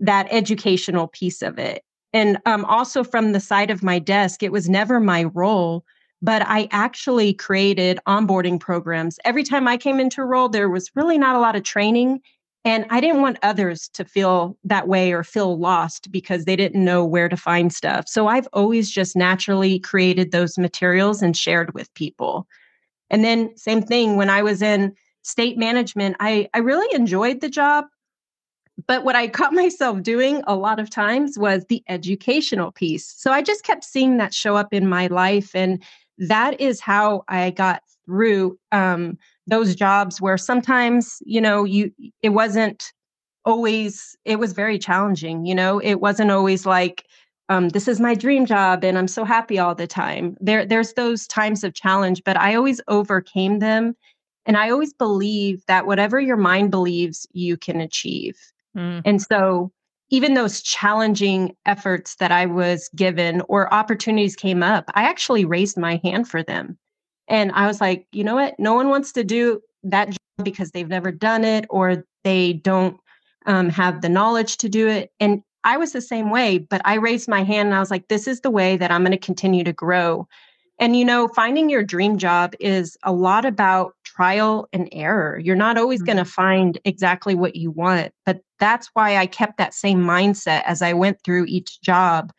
that 0.00 0.28
educational 0.30 1.08
piece 1.08 1.42
of 1.42 1.58
it. 1.58 1.82
And 2.12 2.38
um, 2.46 2.64
also 2.64 3.04
from 3.04 3.32
the 3.32 3.40
side 3.40 3.70
of 3.70 3.82
my 3.82 3.98
desk, 3.98 4.42
it 4.42 4.52
was 4.52 4.68
never 4.68 4.98
my 4.98 5.24
role, 5.24 5.84
but 6.22 6.42
I 6.46 6.68
actually 6.70 7.34
created 7.34 7.98
onboarding 8.06 8.58
programs. 8.58 9.18
Every 9.24 9.44
time 9.44 9.68
I 9.68 9.76
came 9.76 10.00
into 10.00 10.22
a 10.22 10.26
role, 10.26 10.48
there 10.48 10.70
was 10.70 10.90
really 10.94 11.18
not 11.18 11.36
a 11.36 11.40
lot 11.40 11.56
of 11.56 11.64
training. 11.64 12.20
And 12.64 12.86
I 12.90 13.00
didn't 13.00 13.22
want 13.22 13.38
others 13.42 13.88
to 13.94 14.04
feel 14.04 14.58
that 14.64 14.88
way 14.88 15.12
or 15.12 15.22
feel 15.22 15.58
lost 15.58 16.10
because 16.10 16.44
they 16.44 16.56
didn't 16.56 16.84
know 16.84 17.04
where 17.04 17.28
to 17.28 17.36
find 17.36 17.72
stuff. 17.72 18.08
So 18.08 18.26
I've 18.26 18.48
always 18.52 18.90
just 18.90 19.16
naturally 19.16 19.78
created 19.78 20.32
those 20.32 20.58
materials 20.58 21.22
and 21.22 21.36
shared 21.36 21.72
with 21.72 21.92
people. 21.94 22.46
And 23.10 23.24
then, 23.24 23.56
same 23.56 23.80
thing 23.80 24.16
when 24.16 24.28
I 24.28 24.42
was 24.42 24.60
in 24.60 24.94
state 25.22 25.56
management, 25.56 26.16
I, 26.20 26.48
I 26.52 26.58
really 26.58 26.94
enjoyed 26.94 27.40
the 27.40 27.48
job. 27.48 27.86
But 28.86 29.04
what 29.04 29.16
I 29.16 29.28
caught 29.28 29.52
myself 29.64 30.02
doing 30.02 30.42
a 30.46 30.54
lot 30.54 30.78
of 30.78 30.90
times 30.90 31.38
was 31.38 31.64
the 31.66 31.82
educational 31.88 32.72
piece. 32.72 33.14
So 33.16 33.32
I 33.32 33.42
just 33.42 33.64
kept 33.64 33.84
seeing 33.84 34.18
that 34.18 34.34
show 34.34 34.56
up 34.56 34.72
in 34.72 34.88
my 34.88 35.08
life. 35.08 35.54
And 35.54 35.82
that 36.18 36.60
is 36.60 36.80
how 36.80 37.24
I 37.28 37.50
got 37.50 37.82
through 38.08 38.58
um, 38.72 39.18
those 39.46 39.74
jobs 39.74 40.20
where 40.20 40.38
sometimes 40.38 41.18
you 41.24 41.40
know 41.40 41.64
you 41.64 41.92
it 42.22 42.30
wasn't 42.30 42.92
always 43.44 44.16
it 44.24 44.38
was 44.38 44.52
very 44.52 44.78
challenging 44.78 45.44
you 45.44 45.54
know 45.54 45.78
it 45.78 45.96
wasn't 45.96 46.30
always 46.30 46.66
like 46.66 47.04
um, 47.50 47.70
this 47.70 47.88
is 47.88 48.00
my 48.00 48.14
dream 48.14 48.44
job 48.46 48.84
and 48.84 48.98
i'm 48.98 49.08
so 49.08 49.24
happy 49.24 49.58
all 49.58 49.74
the 49.74 49.86
time 49.86 50.36
there 50.40 50.66
there's 50.66 50.94
those 50.94 51.26
times 51.26 51.64
of 51.64 51.74
challenge 51.74 52.22
but 52.24 52.36
i 52.36 52.54
always 52.54 52.80
overcame 52.88 53.58
them 53.58 53.94
and 54.44 54.56
i 54.56 54.70
always 54.70 54.92
believe 54.92 55.64
that 55.66 55.86
whatever 55.86 56.20
your 56.20 56.36
mind 56.36 56.70
believes 56.70 57.26
you 57.32 57.56
can 57.56 57.80
achieve 57.80 58.36
mm. 58.78 59.02
and 59.04 59.20
so 59.20 59.70
even 60.10 60.32
those 60.32 60.62
challenging 60.62 61.54
efforts 61.66 62.14
that 62.16 62.32
i 62.32 62.46
was 62.46 62.88
given 62.94 63.42
or 63.48 63.72
opportunities 63.74 64.36
came 64.36 64.62
up 64.62 64.84
i 64.94 65.02
actually 65.02 65.44
raised 65.44 65.76
my 65.76 66.00
hand 66.02 66.28
for 66.28 66.42
them 66.42 66.78
and 67.28 67.52
I 67.52 67.66
was 67.66 67.80
like, 67.80 68.06
you 68.12 68.24
know 68.24 68.34
what? 68.34 68.58
No 68.58 68.74
one 68.74 68.88
wants 68.88 69.12
to 69.12 69.24
do 69.24 69.60
that 69.84 70.08
job 70.08 70.16
because 70.42 70.70
they've 70.70 70.88
never 70.88 71.12
done 71.12 71.44
it 71.44 71.66
or 71.70 72.04
they 72.24 72.54
don't 72.54 72.98
um, 73.46 73.68
have 73.68 74.00
the 74.00 74.08
knowledge 74.08 74.56
to 74.58 74.68
do 74.68 74.88
it. 74.88 75.12
And 75.20 75.42
I 75.64 75.76
was 75.76 75.92
the 75.92 76.00
same 76.00 76.30
way, 76.30 76.58
but 76.58 76.80
I 76.84 76.94
raised 76.94 77.28
my 77.28 77.44
hand 77.44 77.68
and 77.68 77.74
I 77.74 77.80
was 77.80 77.90
like, 77.90 78.08
this 78.08 78.26
is 78.26 78.40
the 78.40 78.50
way 78.50 78.76
that 78.76 78.90
I'm 78.90 79.02
going 79.02 79.12
to 79.12 79.18
continue 79.18 79.64
to 79.64 79.72
grow. 79.72 80.26
And, 80.78 80.96
you 80.96 81.04
know, 81.04 81.28
finding 81.28 81.68
your 81.68 81.82
dream 81.82 82.18
job 82.18 82.54
is 82.60 82.96
a 83.02 83.12
lot 83.12 83.44
about 83.44 83.94
trial 84.18 84.68
and 84.72 84.88
error. 84.90 85.38
You're 85.38 85.54
not 85.54 85.78
always 85.78 86.00
mm-hmm. 86.00 86.06
going 86.06 86.16
to 86.18 86.24
find 86.24 86.76
exactly 86.84 87.36
what 87.36 87.54
you 87.54 87.70
want, 87.70 88.12
but 88.26 88.40
that's 88.58 88.90
why 88.94 89.16
I 89.16 89.26
kept 89.26 89.58
that 89.58 89.74
same 89.74 90.00
mindset 90.00 90.64
as 90.64 90.82
I 90.82 90.92
went 90.92 91.22
through 91.22 91.44
each 91.44 91.80
job 91.82 92.32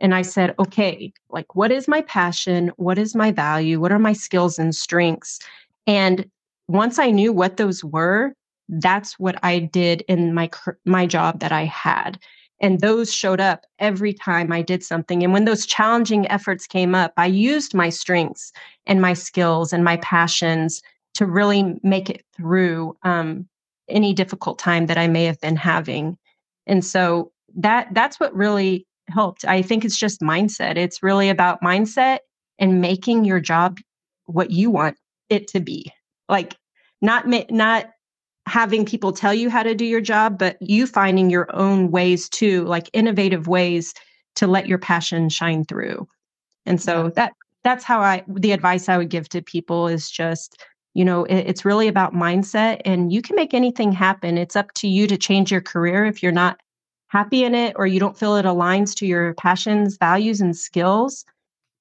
and 0.00 0.12
I 0.12 0.22
said, 0.22 0.56
okay, 0.58 1.12
like 1.30 1.54
what 1.54 1.70
is 1.70 1.86
my 1.86 2.00
passion? 2.02 2.72
What 2.76 2.98
is 2.98 3.14
my 3.14 3.30
value? 3.30 3.78
What 3.78 3.92
are 3.92 3.98
my 4.00 4.12
skills 4.12 4.58
and 4.58 4.74
strengths? 4.74 5.38
And 5.86 6.28
once 6.66 6.98
I 6.98 7.12
knew 7.12 7.32
what 7.32 7.58
those 7.58 7.84
were, 7.84 8.34
that's 8.68 9.16
what 9.16 9.38
I 9.44 9.60
did 9.60 10.02
in 10.08 10.34
my 10.34 10.50
my 10.84 11.06
job 11.06 11.38
that 11.40 11.52
I 11.52 11.64
had. 11.64 12.18
And 12.60 12.80
those 12.80 13.12
showed 13.12 13.40
up 13.40 13.66
every 13.78 14.14
time 14.14 14.50
I 14.50 14.62
did 14.62 14.82
something. 14.82 15.22
And 15.22 15.32
when 15.32 15.44
those 15.44 15.66
challenging 15.66 16.28
efforts 16.28 16.66
came 16.66 16.94
up, 16.94 17.12
I 17.16 17.26
used 17.26 17.72
my 17.72 17.90
strengths 17.90 18.52
and 18.86 19.00
my 19.00 19.12
skills 19.12 19.72
and 19.72 19.84
my 19.84 19.98
passions 19.98 20.82
to 21.14 21.26
really 21.26 21.78
make 21.82 22.10
it 22.10 22.24
through 22.36 22.96
um, 23.02 23.48
any 23.88 24.12
difficult 24.12 24.58
time 24.58 24.86
that 24.86 24.98
I 24.98 25.06
may 25.06 25.24
have 25.24 25.40
been 25.40 25.56
having. 25.56 26.16
And 26.66 26.84
so 26.84 27.32
that 27.56 27.88
that's 27.92 28.18
what 28.18 28.34
really 28.34 28.86
helped. 29.08 29.44
I 29.44 29.62
think 29.62 29.84
it's 29.84 29.98
just 29.98 30.20
mindset. 30.20 30.76
It's 30.76 31.02
really 31.02 31.28
about 31.28 31.62
mindset 31.62 32.18
and 32.58 32.80
making 32.80 33.24
your 33.24 33.40
job 33.40 33.78
what 34.26 34.50
you 34.50 34.70
want 34.70 34.96
it 35.28 35.48
to 35.48 35.60
be. 35.60 35.92
Like 36.28 36.56
not 37.02 37.26
not 37.50 37.90
having 38.46 38.84
people 38.84 39.12
tell 39.12 39.34
you 39.34 39.48
how 39.50 39.62
to 39.62 39.74
do 39.74 39.84
your 39.84 40.00
job, 40.00 40.38
but 40.38 40.56
you 40.60 40.86
finding 40.86 41.30
your 41.30 41.54
own 41.54 41.90
ways 41.90 42.28
too, 42.28 42.64
like 42.64 42.90
innovative 42.92 43.48
ways 43.48 43.94
to 44.36 44.46
let 44.46 44.66
your 44.66 44.78
passion 44.78 45.28
shine 45.28 45.64
through. 45.64 46.06
And 46.66 46.80
so 46.80 47.10
that 47.10 47.32
that's 47.62 47.84
how 47.84 48.00
I 48.00 48.22
the 48.28 48.52
advice 48.52 48.88
I 48.88 48.98
would 48.98 49.10
give 49.10 49.28
to 49.30 49.42
people 49.42 49.88
is 49.88 50.10
just 50.10 50.62
you 50.94 51.04
know 51.04 51.24
it, 51.24 51.40
it's 51.40 51.64
really 51.64 51.88
about 51.88 52.14
mindset 52.14 52.80
and 52.84 53.12
you 53.12 53.20
can 53.20 53.36
make 53.36 53.52
anything 53.52 53.92
happen 53.92 54.38
it's 54.38 54.56
up 54.56 54.72
to 54.74 54.88
you 54.88 55.06
to 55.06 55.16
change 55.16 55.50
your 55.52 55.60
career 55.60 56.04
if 56.04 56.22
you're 56.22 56.32
not 56.32 56.58
happy 57.14 57.44
in 57.44 57.54
it 57.54 57.74
or 57.76 57.86
you 57.86 58.00
don't 58.00 58.18
feel 58.18 58.34
it 58.34 58.44
aligns 58.44 58.92
to 58.92 59.06
your 59.06 59.34
passions, 59.34 59.96
values, 59.96 60.40
and 60.40 60.56
skills, 60.56 61.24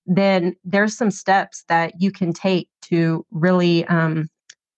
then 0.06 0.56
there's 0.64 0.96
some 0.96 1.10
steps 1.10 1.64
that 1.70 2.00
you 2.00 2.12
can 2.12 2.32
take 2.32 2.70
to 2.84 3.26
really 3.32 3.84
um, 3.86 4.30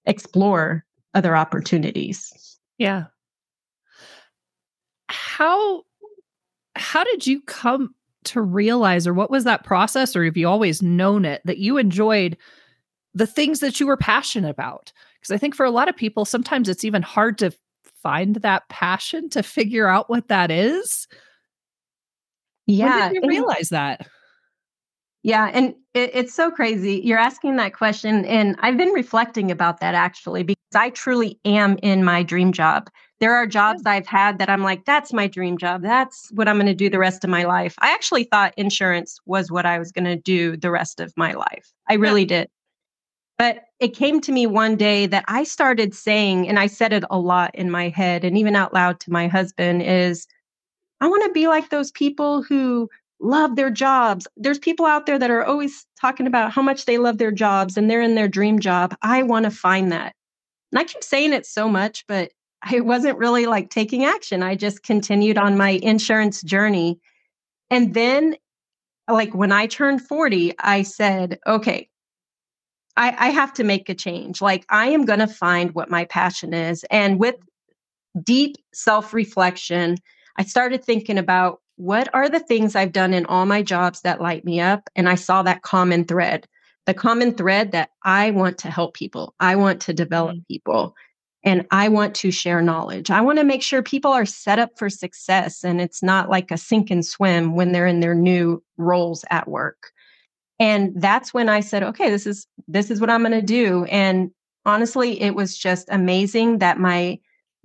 explore 0.06 0.86
other 1.14 1.36
opportunities. 1.36 2.58
Yeah. 2.78 3.06
How 5.10 5.84
how 6.78 7.04
did 7.04 7.28
you 7.28 7.42
come 7.42 7.94
to 8.24 8.42
realize 8.42 9.06
or 9.06 9.14
what 9.14 9.30
was 9.30 9.44
that 9.44 9.66
process 9.66 10.16
or 10.16 10.24
have 10.24 10.38
you 10.38 10.48
always 10.48 10.82
known 10.82 11.26
it 11.26 11.42
that 11.44 11.58
you 11.58 11.78
enjoyed 11.78 12.38
the 13.16 13.26
things 13.26 13.62
that 13.62 13.80
you 13.80 13.88
were 13.88 13.98
passionate 13.98 14.50
about? 14.50 14.94
Because 15.20 15.34
I 15.34 15.38
think 15.38 15.56
for 15.56 15.66
a 15.66 15.72
lot 15.72 15.90
of 15.90 15.96
people 15.96 16.26
sometimes 16.26 16.70
it's 16.70 16.84
even 16.84 17.02
hard 17.02 17.40
to 17.40 17.52
find 18.06 18.36
that 18.36 18.70
passion 18.70 19.28
to 19.32 19.42
figure 19.42 19.88
out 19.88 20.12
what 20.12 20.28
that 20.28 20.52
is? 20.52 21.08
Yeah. 22.68 23.10
You 23.12 23.22
realize 23.26 23.70
that? 23.70 24.08
Yeah, 25.24 25.50
and 25.52 25.74
it, 25.96 26.12
it's 26.14 26.36
so 26.36 26.52
crazy. 26.52 27.02
You're 27.04 27.18
asking 27.18 27.56
that 27.56 27.74
question, 27.74 28.26
and 28.26 28.56
I've 28.60 28.78
been 28.78 28.90
reflecting 28.90 29.50
about 29.50 29.80
that 29.80 29.96
actually 29.96 30.44
because 30.44 30.62
I 30.76 30.92
truly 30.92 31.40
am 31.46 31.80
in 31.82 32.04
my 32.04 32.22
dream 32.22 32.52
job. 32.52 32.92
There 33.20 33.34
are 33.34 33.48
jobs 33.48 33.82
I've 33.88 34.06
had 34.06 34.38
that 34.38 34.52
I'm 34.52 34.62
like, 34.62 34.86
that's 34.86 35.12
my 35.12 35.26
dream 35.26 35.58
job. 35.58 35.82
That's 35.82 36.30
what 36.34 36.48
I'm 36.48 36.58
going 36.58 36.68
to 36.68 36.76
do 36.76 36.92
the 36.92 37.00
rest 37.00 37.24
of 37.24 37.32
my 37.32 37.44
life. 37.44 37.74
I 37.80 37.92
actually 37.92 38.26
thought 38.26 38.54
insurance 38.56 39.18
was 39.26 39.50
what 39.50 39.66
I 39.66 39.80
was 39.80 39.92
going 39.92 40.06
to 40.06 40.16
do 40.16 40.58
the 40.58 40.70
rest 40.70 41.00
of 41.00 41.12
my 41.18 41.34
life. 41.34 41.74
I 41.90 41.96
really 41.96 42.22
yeah. 42.22 42.42
did. 42.42 42.50
But 43.38 43.66
it 43.80 43.90
came 43.90 44.22
to 44.22 44.32
me 44.32 44.48
one 44.48 44.78
day 44.78 45.08
that 45.08 45.26
I 45.28 45.44
started 45.44 45.94
saying, 45.94 46.48
and 46.48 46.58
I 46.58 46.68
said 46.68 46.94
it 46.94 47.04
a 47.10 47.20
lot 47.20 47.54
in 47.54 47.70
my 47.70 47.90
head 47.90 48.24
and 48.24 48.38
even 48.38 48.56
out 48.56 48.74
loud 48.74 49.00
to 49.02 49.12
my 49.12 49.28
husband, 49.28 49.82
is 49.82 50.28
I 51.02 51.08
want 51.08 51.24
to 51.26 51.32
be 51.32 51.48
like 51.48 51.70
those 51.70 51.92
people 51.92 52.42
who 52.42 52.90
love 53.20 53.56
their 53.56 53.70
jobs. 53.70 54.28
There's 54.38 54.60
people 54.60 54.86
out 54.86 55.06
there 55.06 55.20
that 55.20 55.32
are 55.32 55.44
always 55.44 55.86
talking 56.00 56.28
about 56.28 56.52
how 56.52 56.62
much 56.62 56.86
they 56.86 56.98
love 56.98 57.18
their 57.18 57.32
jobs 57.32 57.78
and 57.78 57.90
they're 57.90 58.02
in 58.02 58.16
their 58.16 58.28
dream 58.28 58.60
job. 58.60 58.96
I 59.02 59.24
want 59.24 59.46
to 59.46 59.52
find 59.52 59.92
that. 59.92 60.16
And 60.72 60.80
I 60.80 60.84
keep 60.84 61.04
saying 61.04 61.34
it 61.34 61.46
so 61.46 61.68
much, 61.68 62.06
but 62.08 62.32
I 62.68 62.80
wasn't 62.80 63.20
really 63.20 63.46
like 63.46 63.70
taking 63.70 64.06
action. 64.06 64.42
I 64.42 64.56
just 64.56 64.82
continued 64.82 65.38
on 65.38 65.58
my 65.58 65.72
insurance 65.84 66.42
journey. 66.42 67.00
And 67.70 67.94
then, 67.94 68.36
like 69.08 69.36
when 69.36 69.52
I 69.52 69.68
turned 69.68 70.02
40, 70.02 70.54
I 70.58 70.82
said, 70.82 71.38
okay, 71.46 71.90
I, 72.98 73.28
I 73.28 73.30
have 73.30 73.54
to 73.56 73.64
make 73.64 73.90
a 73.90 73.96
change. 73.96 74.42
Like 74.42 74.66
I 74.70 74.88
am 74.88 75.06
going 75.06 75.20
to 75.20 75.28
find 75.28 75.74
what 75.74 75.90
my 75.90 76.06
passion 76.06 76.54
is. 76.54 76.86
And 76.90 77.20
with 77.20 77.36
deep 78.24 78.56
self 78.74 79.14
reflection, 79.14 79.98
I 80.38 80.44
started 80.44 80.84
thinking 80.84 81.18
about 81.18 81.62
what 81.78 82.14
are 82.14 82.30
the 82.30 82.40
things 82.40 82.76
I've 82.76 82.94
done 82.94 83.14
in 83.14 83.26
all 83.26 83.46
my 83.46 83.62
jobs 83.62 84.02
that 84.02 84.22
light 84.22 84.46
me 84.46 84.62
up? 84.62 84.90
And 84.96 85.10
I 85.10 85.16
saw 85.16 85.44
that 85.44 85.62
common 85.62 86.06
thread, 86.06 86.48
the 86.86 86.94
common 86.94 87.34
thread 87.34 87.72
that 87.74 87.90
I 88.04 88.32
want 88.32 88.58
to 88.60 88.72
help 88.72 88.94
people, 88.94 89.34
I 89.40 89.56
want 89.56 89.82
to 89.82 89.94
develop 89.94 90.38
mm. 90.38 90.48
people, 90.48 90.96
and 91.44 91.68
I 91.72 91.90
want 91.90 92.16
to 92.16 92.32
share 92.32 92.62
knowledge. 92.62 93.12
I 93.12 93.22
want 93.22 93.40
to 93.40 93.46
make 93.46 93.62
sure 93.62 93.84
people 93.84 94.12
are 94.12 94.26
set 94.26 94.58
up 94.58 94.78
for 94.78 94.90
success 94.90 95.64
and 95.64 95.80
it's 95.80 96.02
not 96.02 96.30
like 96.30 96.50
a 96.50 96.58
sink 96.58 96.90
and 96.90 97.06
swim 97.06 97.56
when 97.56 97.72
they're 97.72 97.88
in 97.88 98.00
their 98.00 98.16
new 98.16 98.64
roles 98.78 99.24
at 99.30 99.48
work. 99.48 99.92
And 100.60 100.94
that's 100.96 101.34
when 101.34 101.50
I 101.50 101.60
said, 101.60 101.84
okay, 101.84 102.10
this 102.10 102.26
is 102.26 102.48
this 102.68 102.90
is 102.90 103.02
what 103.02 103.10
I'm 103.10 103.22
going 103.22 103.32
to 103.34 103.42
do. 103.42 103.86
And 103.86 104.32
honestly, 104.66 105.22
it 105.22 105.36
was 105.36 105.58
just 105.58 105.88
amazing 105.92 106.60
that 106.60 106.80
my 106.80 107.20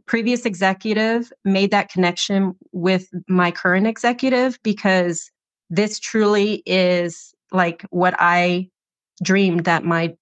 previous 0.06 0.44
executive 0.44 1.32
made 1.44 1.70
that 1.70 1.88
connection 1.88 2.56
with 2.72 3.08
my 3.28 3.50
current 3.50 3.86
executive 3.86 4.58
because 4.64 5.30
this 5.70 6.00
truly 6.00 6.64
is 6.66 7.32
like 7.52 7.84
what 7.90 8.14
I 8.18 8.68
dreamed 9.22 9.64
that 9.64 9.84
my 9.84 10.16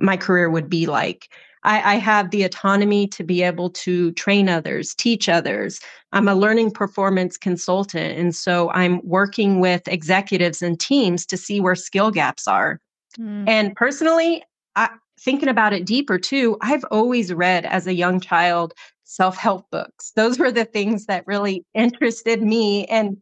my 0.00 0.16
career 0.16 0.50
would 0.50 0.68
be 0.68 0.86
like. 0.86 1.28
I, 1.62 1.94
I, 1.94 1.94
have 1.96 2.30
the 2.30 2.44
autonomy 2.44 3.06
to 3.08 3.22
be 3.22 3.42
able 3.42 3.68
to 3.70 4.12
train 4.12 4.48
others, 4.48 4.94
teach 4.94 5.28
others. 5.28 5.78
I'm 6.12 6.26
a 6.26 6.34
learning 6.34 6.70
performance 6.70 7.36
consultant. 7.36 8.18
And 8.18 8.34
so 8.34 8.70
I'm 8.70 9.06
working 9.06 9.60
with 9.60 9.86
executives 9.86 10.62
and 10.62 10.80
teams 10.80 11.26
to 11.26 11.36
see 11.36 11.60
where 11.60 11.74
skill 11.74 12.10
gaps 12.10 12.48
are. 12.48 12.80
Mm. 13.18 13.46
And 13.46 13.76
personally, 13.76 14.42
I, 14.74 14.88
thinking 15.20 15.50
about 15.50 15.74
it 15.74 15.84
deeper 15.84 16.18
too, 16.18 16.56
I've 16.62 16.84
always 16.90 17.32
read 17.32 17.66
as 17.66 17.86
a 17.86 17.94
young 17.94 18.20
child 18.20 18.72
self 19.04 19.36
help 19.36 19.70
books. 19.70 20.12
Those 20.16 20.38
were 20.38 20.52
the 20.52 20.64
things 20.64 21.06
that 21.06 21.26
really 21.26 21.64
interested 21.74 22.42
me. 22.42 22.86
And 22.86 23.18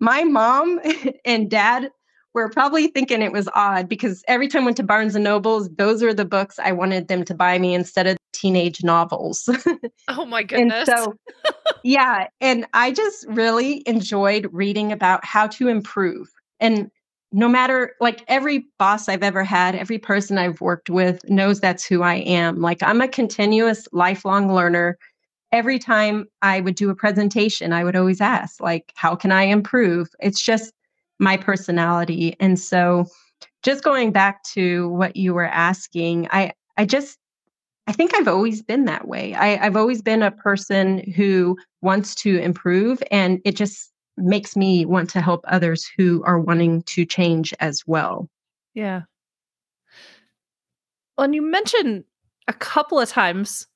my 0.00 0.24
mom 0.24 0.80
and 1.24 1.50
dad 1.50 1.90
were 2.36 2.50
probably 2.50 2.88
thinking 2.88 3.22
it 3.22 3.32
was 3.32 3.48
odd 3.54 3.88
because 3.88 4.22
every 4.28 4.46
time 4.46 4.62
I 4.62 4.64
went 4.66 4.76
to 4.76 4.82
Barnes 4.82 5.14
and 5.14 5.24
Nobles, 5.24 5.70
those 5.70 6.02
are 6.02 6.12
the 6.12 6.26
books 6.26 6.58
I 6.58 6.70
wanted 6.70 7.08
them 7.08 7.24
to 7.24 7.34
buy 7.34 7.58
me 7.58 7.74
instead 7.74 8.06
of 8.06 8.18
teenage 8.34 8.84
novels. 8.84 9.48
oh 10.08 10.26
my 10.26 10.42
goodness. 10.42 10.86
so, 10.86 11.14
yeah. 11.82 12.28
And 12.42 12.66
I 12.74 12.92
just 12.92 13.24
really 13.28 13.82
enjoyed 13.86 14.48
reading 14.52 14.92
about 14.92 15.24
how 15.24 15.46
to 15.46 15.68
improve. 15.68 16.28
And 16.60 16.90
no 17.32 17.48
matter 17.48 17.94
like 18.02 18.22
every 18.28 18.66
boss 18.78 19.08
I've 19.08 19.22
ever 19.22 19.42
had, 19.42 19.74
every 19.74 19.98
person 19.98 20.36
I've 20.36 20.60
worked 20.60 20.90
with 20.90 21.26
knows 21.30 21.58
that's 21.58 21.86
who 21.86 22.02
I 22.02 22.16
am. 22.16 22.60
Like 22.60 22.82
I'm 22.82 23.00
a 23.00 23.08
continuous 23.08 23.88
lifelong 23.92 24.52
learner 24.52 24.98
every 25.52 25.78
time 25.78 26.26
I 26.42 26.60
would 26.60 26.74
do 26.74 26.90
a 26.90 26.94
presentation, 26.94 27.72
I 27.72 27.82
would 27.84 27.96
always 27.96 28.20
ask, 28.20 28.60
like, 28.60 28.92
how 28.96 29.14
can 29.14 29.32
I 29.32 29.44
improve? 29.44 30.08
It's 30.20 30.42
just 30.42 30.72
my 31.18 31.36
personality. 31.36 32.36
And 32.40 32.58
so 32.58 33.06
just 33.62 33.82
going 33.82 34.12
back 34.12 34.42
to 34.54 34.88
what 34.90 35.16
you 35.16 35.34
were 35.34 35.46
asking, 35.46 36.28
I 36.30 36.52
I 36.76 36.84
just 36.84 37.18
I 37.86 37.92
think 37.92 38.14
I've 38.14 38.28
always 38.28 38.62
been 38.62 38.84
that 38.86 39.06
way. 39.06 39.34
I, 39.34 39.64
I've 39.64 39.76
always 39.76 40.02
been 40.02 40.22
a 40.22 40.32
person 40.32 40.98
who 41.12 41.56
wants 41.82 42.14
to 42.16 42.38
improve 42.38 43.02
and 43.10 43.40
it 43.44 43.56
just 43.56 43.92
makes 44.16 44.56
me 44.56 44.84
want 44.84 45.10
to 45.10 45.20
help 45.20 45.44
others 45.46 45.88
who 45.96 46.22
are 46.24 46.40
wanting 46.40 46.82
to 46.82 47.04
change 47.04 47.54
as 47.60 47.82
well. 47.86 48.28
Yeah. 48.74 49.02
Well, 51.16 51.26
and 51.26 51.34
you 51.34 51.42
mentioned 51.42 52.04
a 52.48 52.52
couple 52.52 52.98
of 52.98 53.08
times 53.08 53.66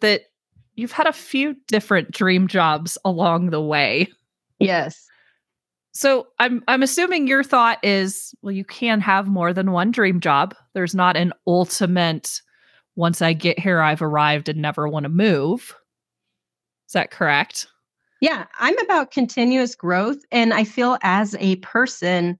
that 0.00 0.22
you've 0.74 0.92
had 0.92 1.06
a 1.06 1.12
few 1.12 1.56
different 1.66 2.10
dream 2.10 2.48
jobs 2.48 2.96
along 3.04 3.50
the 3.50 3.60
way. 3.60 4.08
Yes. 4.58 5.07
So 5.92 6.28
I'm 6.38 6.62
I'm 6.68 6.82
assuming 6.82 7.26
your 7.26 7.42
thought 7.42 7.78
is 7.82 8.34
well 8.42 8.52
you 8.52 8.64
can 8.64 9.00
have 9.00 9.26
more 9.26 9.52
than 9.52 9.72
one 9.72 9.90
dream 9.90 10.20
job. 10.20 10.54
There's 10.74 10.94
not 10.94 11.16
an 11.16 11.32
ultimate 11.46 12.40
once 12.96 13.22
I 13.22 13.32
get 13.32 13.58
here 13.58 13.80
I've 13.80 14.02
arrived 14.02 14.48
and 14.48 14.60
never 14.60 14.88
want 14.88 15.04
to 15.04 15.10
move. 15.10 15.74
Is 16.88 16.92
that 16.92 17.10
correct? 17.10 17.66
Yeah, 18.20 18.46
I'm 18.58 18.78
about 18.78 19.12
continuous 19.12 19.74
growth 19.74 20.18
and 20.32 20.52
I 20.52 20.64
feel 20.64 20.98
as 21.02 21.36
a 21.38 21.56
person 21.56 22.38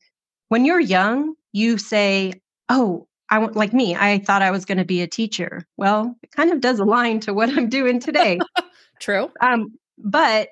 when 0.49 0.65
you're 0.65 0.81
young 0.81 1.35
you 1.53 1.79
say, 1.79 2.35
"Oh, 2.69 3.09
I 3.31 3.39
want 3.39 3.57
like 3.57 3.73
me, 3.73 3.95
I 3.95 4.19
thought 4.19 4.43
I 4.43 4.51
was 4.51 4.65
going 4.65 4.79
to 4.79 4.85
be 4.85 5.03
a 5.03 5.07
teacher. 5.07 5.67
Well, 5.77 6.17
it 6.23 6.31
kind 6.33 6.51
of 6.51 6.61
does 6.61 6.79
align 6.79 7.21
to 7.21 7.35
what 7.35 7.51
I'm 7.51 7.69
doing 7.69 8.01
today. 8.01 8.39
True. 9.01 9.31
Um, 9.41 9.73
but 9.99 10.49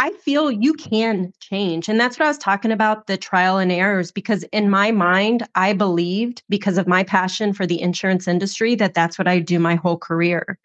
I 0.00 0.12
feel 0.12 0.52
you 0.52 0.74
can 0.74 1.32
change. 1.40 1.88
And 1.88 1.98
that's 1.98 2.18
what 2.18 2.26
I 2.26 2.28
was 2.28 2.38
talking 2.38 2.70
about 2.70 3.08
the 3.08 3.16
trial 3.16 3.58
and 3.58 3.72
errors 3.72 4.12
because 4.12 4.44
in 4.52 4.70
my 4.70 4.92
mind, 4.92 5.46
I 5.56 5.72
believed 5.72 6.42
because 6.48 6.78
of 6.78 6.86
my 6.86 7.02
passion 7.02 7.52
for 7.52 7.66
the 7.66 7.80
insurance 7.80 8.28
industry 8.28 8.76
that 8.76 8.94
that's 8.94 9.18
what 9.18 9.26
I 9.26 9.40
do 9.40 9.58
my 9.58 9.74
whole 9.74 9.98
career. 9.98 10.56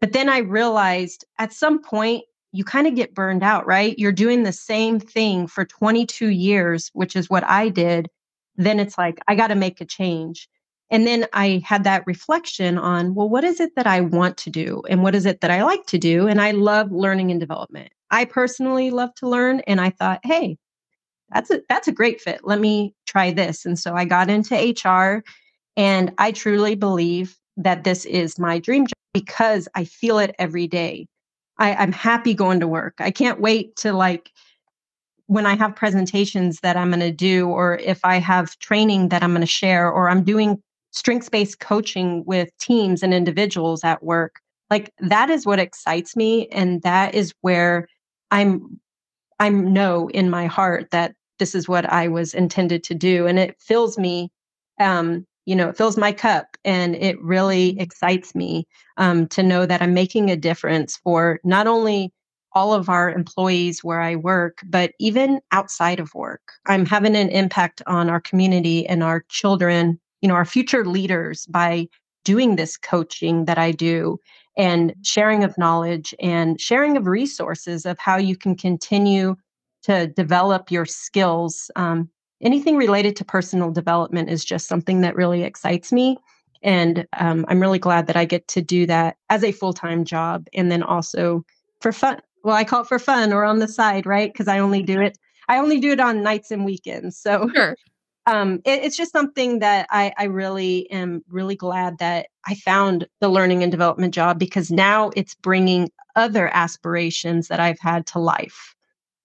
But 0.00 0.12
then 0.12 0.28
I 0.28 0.38
realized 0.38 1.24
at 1.38 1.52
some 1.52 1.80
point, 1.80 2.24
you 2.50 2.64
kind 2.64 2.88
of 2.88 2.96
get 2.96 3.14
burned 3.14 3.44
out, 3.44 3.66
right? 3.66 3.96
You're 3.98 4.12
doing 4.12 4.42
the 4.42 4.52
same 4.52 4.98
thing 4.98 5.46
for 5.46 5.64
22 5.64 6.28
years, 6.28 6.90
which 6.92 7.14
is 7.14 7.30
what 7.30 7.44
I 7.44 7.68
did. 7.68 8.08
Then 8.56 8.80
it's 8.80 8.98
like, 8.98 9.20
I 9.28 9.36
got 9.36 9.46
to 9.46 9.54
make 9.54 9.80
a 9.80 9.86
change. 9.86 10.48
And 10.90 11.06
then 11.06 11.26
I 11.32 11.62
had 11.64 11.84
that 11.84 12.02
reflection 12.06 12.76
on, 12.76 13.14
well, 13.14 13.28
what 13.28 13.44
is 13.44 13.60
it 13.60 13.74
that 13.76 13.86
I 13.86 14.02
want 14.02 14.36
to 14.38 14.50
do? 14.50 14.82
And 14.90 15.02
what 15.02 15.14
is 15.14 15.24
it 15.24 15.40
that 15.40 15.50
I 15.50 15.62
like 15.62 15.86
to 15.86 15.98
do? 15.98 16.26
And 16.26 16.40
I 16.42 16.50
love 16.50 16.92
learning 16.92 17.30
and 17.30 17.40
development. 17.40 17.92
I 18.12 18.26
personally 18.26 18.90
love 18.90 19.14
to 19.16 19.28
learn. 19.28 19.60
And 19.60 19.80
I 19.80 19.90
thought, 19.90 20.20
hey, 20.22 20.58
that's 21.30 21.50
a 21.50 21.62
that's 21.68 21.88
a 21.88 21.92
great 21.92 22.20
fit. 22.20 22.42
Let 22.44 22.60
me 22.60 22.94
try 23.06 23.32
this. 23.32 23.64
And 23.64 23.78
so 23.78 23.94
I 23.94 24.04
got 24.04 24.30
into 24.30 24.54
HR 24.54 25.24
and 25.76 26.12
I 26.18 26.30
truly 26.32 26.74
believe 26.74 27.36
that 27.56 27.84
this 27.84 28.04
is 28.04 28.38
my 28.38 28.58
dream 28.58 28.86
job 28.86 28.92
because 29.14 29.66
I 29.74 29.84
feel 29.84 30.18
it 30.18 30.34
every 30.38 30.66
day. 30.66 31.06
I, 31.58 31.74
I'm 31.74 31.92
happy 31.92 32.34
going 32.34 32.60
to 32.60 32.68
work. 32.68 32.94
I 32.98 33.10
can't 33.10 33.40
wait 33.40 33.76
to 33.76 33.92
like 33.92 34.30
when 35.26 35.46
I 35.46 35.56
have 35.56 35.74
presentations 35.74 36.60
that 36.60 36.76
I'm 36.76 36.90
going 36.90 37.00
to 37.00 37.12
do, 37.12 37.48
or 37.48 37.78
if 37.78 38.00
I 38.04 38.16
have 38.16 38.58
training 38.58 39.08
that 39.08 39.22
I'm 39.22 39.30
going 39.30 39.40
to 39.40 39.46
share, 39.46 39.90
or 39.90 40.10
I'm 40.10 40.24
doing 40.24 40.60
strengths 40.90 41.30
based 41.30 41.60
coaching 41.60 42.22
with 42.26 42.50
teams 42.58 43.02
and 43.02 43.14
individuals 43.14 43.82
at 43.82 44.02
work 44.02 44.42
like 44.72 44.90
that 45.00 45.28
is 45.28 45.44
what 45.44 45.58
excites 45.58 46.16
me 46.16 46.48
and 46.48 46.80
that 46.80 47.14
is 47.14 47.34
where 47.42 47.86
i'm 48.32 48.80
i 49.38 49.48
know 49.48 50.08
in 50.08 50.28
my 50.28 50.46
heart 50.46 50.90
that 50.90 51.14
this 51.38 51.54
is 51.54 51.68
what 51.68 51.84
i 51.92 52.08
was 52.08 52.34
intended 52.34 52.82
to 52.82 52.94
do 52.94 53.26
and 53.26 53.38
it 53.38 53.56
fills 53.60 53.96
me 53.98 54.30
um 54.80 55.24
you 55.46 55.54
know 55.54 55.68
it 55.68 55.76
fills 55.76 55.96
my 55.96 56.10
cup 56.10 56.56
and 56.64 56.96
it 56.96 57.20
really 57.22 57.78
excites 57.78 58.34
me 58.34 58.66
um, 58.96 59.28
to 59.28 59.42
know 59.42 59.66
that 59.66 59.82
i'm 59.82 59.94
making 59.94 60.30
a 60.30 60.36
difference 60.36 60.96
for 60.96 61.38
not 61.44 61.66
only 61.66 62.12
all 62.54 62.74
of 62.74 62.88
our 62.88 63.10
employees 63.10 63.84
where 63.84 64.00
i 64.00 64.16
work 64.16 64.58
but 64.66 64.92
even 64.98 65.40
outside 65.52 66.00
of 66.00 66.12
work. 66.14 66.52
I'm 66.66 66.84
having 66.86 67.16
an 67.16 67.28
impact 67.30 67.82
on 67.86 68.10
our 68.10 68.20
community 68.20 68.86
and 68.86 69.02
our 69.02 69.24
children 69.28 70.00
you 70.22 70.28
know 70.28 70.34
our 70.34 70.44
future 70.44 70.84
leaders 70.84 71.46
by 71.46 71.88
doing 72.24 72.56
this 72.56 72.76
coaching 72.76 73.44
that 73.46 73.58
I 73.58 73.72
do 73.72 74.18
and 74.56 74.94
sharing 75.02 75.44
of 75.44 75.56
knowledge 75.56 76.14
and 76.20 76.60
sharing 76.60 76.96
of 76.96 77.06
resources 77.06 77.86
of 77.86 77.98
how 77.98 78.16
you 78.16 78.36
can 78.36 78.54
continue 78.56 79.36
to 79.82 80.06
develop 80.08 80.70
your 80.70 80.86
skills. 80.86 81.70
Um, 81.76 82.08
anything 82.40 82.76
related 82.76 83.16
to 83.16 83.24
personal 83.24 83.70
development 83.70 84.30
is 84.30 84.44
just 84.44 84.68
something 84.68 85.00
that 85.00 85.16
really 85.16 85.42
excites 85.42 85.92
me. 85.92 86.18
And 86.62 87.06
um, 87.18 87.44
I'm 87.48 87.60
really 87.60 87.78
glad 87.78 88.06
that 88.06 88.16
I 88.16 88.24
get 88.24 88.46
to 88.48 88.62
do 88.62 88.86
that 88.86 89.16
as 89.30 89.42
a 89.42 89.52
full 89.52 89.72
time 89.72 90.04
job 90.04 90.46
and 90.54 90.70
then 90.70 90.82
also 90.82 91.44
for 91.80 91.92
fun. 91.92 92.20
Well, 92.44 92.54
I 92.54 92.64
call 92.64 92.82
it 92.82 92.88
for 92.88 92.98
fun 92.98 93.32
or 93.32 93.44
on 93.44 93.58
the 93.58 93.68
side, 93.68 94.06
right? 94.06 94.32
Because 94.32 94.48
I 94.48 94.58
only 94.58 94.82
do 94.82 95.00
it. 95.00 95.18
I 95.48 95.58
only 95.58 95.80
do 95.80 95.90
it 95.90 96.00
on 96.00 96.22
nights 96.22 96.50
and 96.50 96.64
weekends. 96.64 97.16
So 97.16 97.50
sure. 97.54 97.76
Um, 98.26 98.60
it, 98.64 98.84
it's 98.84 98.96
just 98.96 99.12
something 99.12 99.58
that 99.60 99.86
I, 99.90 100.12
I 100.16 100.24
really 100.24 100.90
am 100.90 101.22
really 101.28 101.56
glad 101.56 101.98
that 101.98 102.26
I 102.46 102.54
found 102.54 103.06
the 103.20 103.28
learning 103.28 103.62
and 103.62 103.72
development 103.72 104.14
job 104.14 104.38
because 104.38 104.70
now 104.70 105.10
it's 105.16 105.34
bringing 105.34 105.90
other 106.14 106.48
aspirations 106.54 107.48
that 107.48 107.60
I've 107.60 107.80
had 107.80 108.06
to 108.08 108.18
life, 108.18 108.74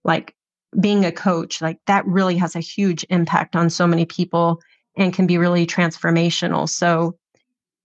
like 0.04 0.36
being 0.80 1.06
a 1.06 1.12
coach. 1.12 1.62
Like 1.62 1.80
that 1.86 2.06
really 2.08 2.38
has 2.38 2.56
a 2.56 2.60
huge 2.60 3.06
impact 3.10 3.56
on 3.56 3.70
so 3.70 3.86
many 3.86 4.06
people 4.06 4.62
and 4.96 5.14
can 5.14 5.28
be 5.28 5.38
really 5.38 5.68
transformational. 5.68 6.68
So 6.68 7.18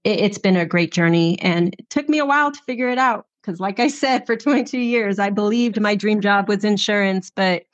it, 0.05 0.21
it's 0.21 0.39
been 0.39 0.57
a 0.57 0.67
great 0.67 0.93
journey 0.93 1.39
and 1.41 1.75
it 1.79 1.91
took 1.91 2.09
me 2.09 2.19
a 2.19 2.27
while 2.27 2.53
to 2.53 2.61
figure 2.67 2.89
it 2.89 2.99
out 2.99 3.27
because 3.43 3.61
like 3.61 3.81
i 3.81 3.89
said 3.89 4.27
for 4.27 4.37
22 4.37 4.79
years 4.79 5.19
i 5.19 5.31
believed 5.31 5.81
my 5.81 5.95
dream 5.95 6.21
job 6.21 6.49
was 6.49 6.65
insurance 6.65 7.31
but 7.35 7.65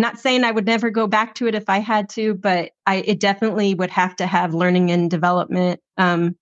not 0.00 0.18
saying 0.18 0.44
i 0.44 0.50
would 0.50 0.66
never 0.66 0.90
go 0.90 1.06
back 1.06 1.34
to 1.34 1.46
it 1.46 1.54
if 1.54 1.68
i 1.68 1.78
had 1.78 2.08
to 2.08 2.34
but 2.34 2.72
i 2.86 2.96
it 2.96 3.20
definitely 3.20 3.74
would 3.74 3.90
have 3.90 4.16
to 4.16 4.26
have 4.26 4.54
learning 4.54 4.90
and 4.90 5.10
development 5.10 5.80
um, 5.98 6.36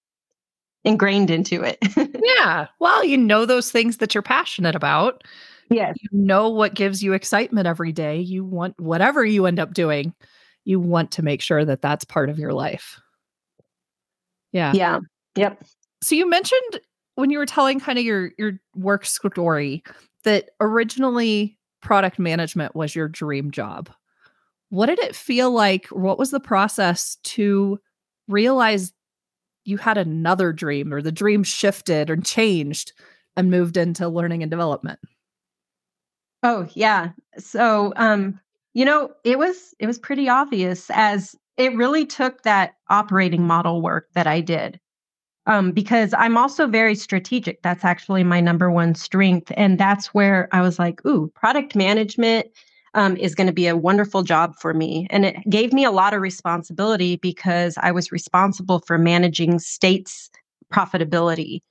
ingrained 0.85 1.31
into 1.31 1.63
it. 1.63 1.79
Yeah. 2.39 2.67
Well 2.79 3.05
you 3.05 3.17
know 3.17 3.47
those 3.47 3.73
things 3.73 3.97
that 3.99 4.15
you're 4.15 4.23
passionate 4.23 4.75
about. 4.75 5.25
Yes. 5.71 5.97
You 6.01 6.09
know 6.13 6.49
what 6.49 6.75
gives 6.75 7.03
you 7.03 7.15
excitement 7.15 7.67
every 7.67 7.91
day. 7.91 8.21
You 8.21 8.45
want 8.45 8.79
whatever 8.79 9.25
you 9.25 9.47
end 9.47 9.59
up 9.59 9.75
doing 9.75 10.15
you 10.65 10.79
want 10.79 11.11
to 11.13 11.23
make 11.23 11.41
sure 11.41 11.65
that 11.65 11.81
that's 11.81 12.05
part 12.05 12.29
of 12.29 12.39
your 12.39 12.53
life. 12.53 13.01
Yeah. 14.53 14.73
Yeah. 14.75 15.01
Yep. 15.37 15.65
So 16.03 16.15
you 16.15 16.29
mentioned 16.29 16.81
when 17.15 17.31
you 17.31 17.39
were 17.39 17.47
telling 17.47 17.81
kind 17.81 17.99
of 17.99 18.05
your 18.05 18.33
your 18.39 18.61
work 18.77 19.05
story 19.05 19.83
that 20.25 20.51
originally 20.61 21.58
product 21.81 22.19
management 22.19 22.75
was 22.75 22.95
your 22.95 23.09
dream 23.09 23.51
job. 23.51 23.91
What 24.71 24.87
did 24.87 24.99
it 24.99 25.17
feel 25.17 25.51
like? 25.51 25.87
What 25.87 26.19
was 26.19 26.31
the 26.31 26.41
process 26.41 27.17
to 27.25 27.79
realize 28.29 28.93
you 29.65 29.77
had 29.77 29.99
another 29.99 30.53
dream 30.53 30.93
or 30.93 31.03
the 31.03 31.13
dream 31.13 31.43
shifted 31.43 32.11
or 32.11 32.17
changed 32.17 32.93
and 33.37 33.51
moved 33.51 33.77
into 33.77 34.09
learning 34.09 34.43
and 34.43 34.51
development? 34.51 34.99
Oh, 36.43 36.69
yeah. 36.75 37.11
So, 37.39 37.93
um, 37.97 38.41
you 38.75 38.85
know, 38.85 39.11
it 39.25 39.39
was 39.39 39.75
it 39.79 39.87
was 39.87 39.99
pretty 39.99 40.29
obvious 40.29 40.91
as 40.91 41.35
it 41.57 41.75
really 41.75 42.07
took 42.07 42.43
that 42.43 42.75
operating 42.89 43.43
model 43.43 43.83
work 43.83 44.09
that 44.15 44.27
I 44.27 44.41
did 44.41 44.79
um, 45.49 45.73
because 45.73 46.15
I'm 46.17 46.37
also 46.37 46.67
very 46.67 46.95
strategic. 46.95 47.63
That's 47.63 47.85
actually 47.85 48.23
my 48.23 48.41
number 48.41 48.71
one 48.71 48.95
strength. 48.95 49.51
And 49.57 49.79
that's 49.81 50.09
where 50.09 50.49
I 50.53 50.61
was 50.61 50.79
like, 50.79 51.05
ooh, 51.07 51.33
product 51.35 51.75
management 51.75 52.47
um, 52.95 53.17
is 53.17 53.35
going 53.35 53.47
to 53.47 53.53
be 53.53 53.67
a 53.67 53.77
wonderful 53.77 54.23
job 54.23 54.57
for 54.57 54.75
me. 54.75 55.07
And 55.11 55.25
it 55.25 55.37
gave 55.49 55.73
me 55.73 55.85
a 55.85 55.91
lot 55.91 56.13
of 56.13 56.21
responsibility 56.21 57.17
because 57.17 57.77
I 57.81 57.93
was 57.93 58.13
responsible 58.13 58.81
for 58.81 58.99
managing 58.99 59.59
states' 59.59 60.31
profitability. 60.73 61.63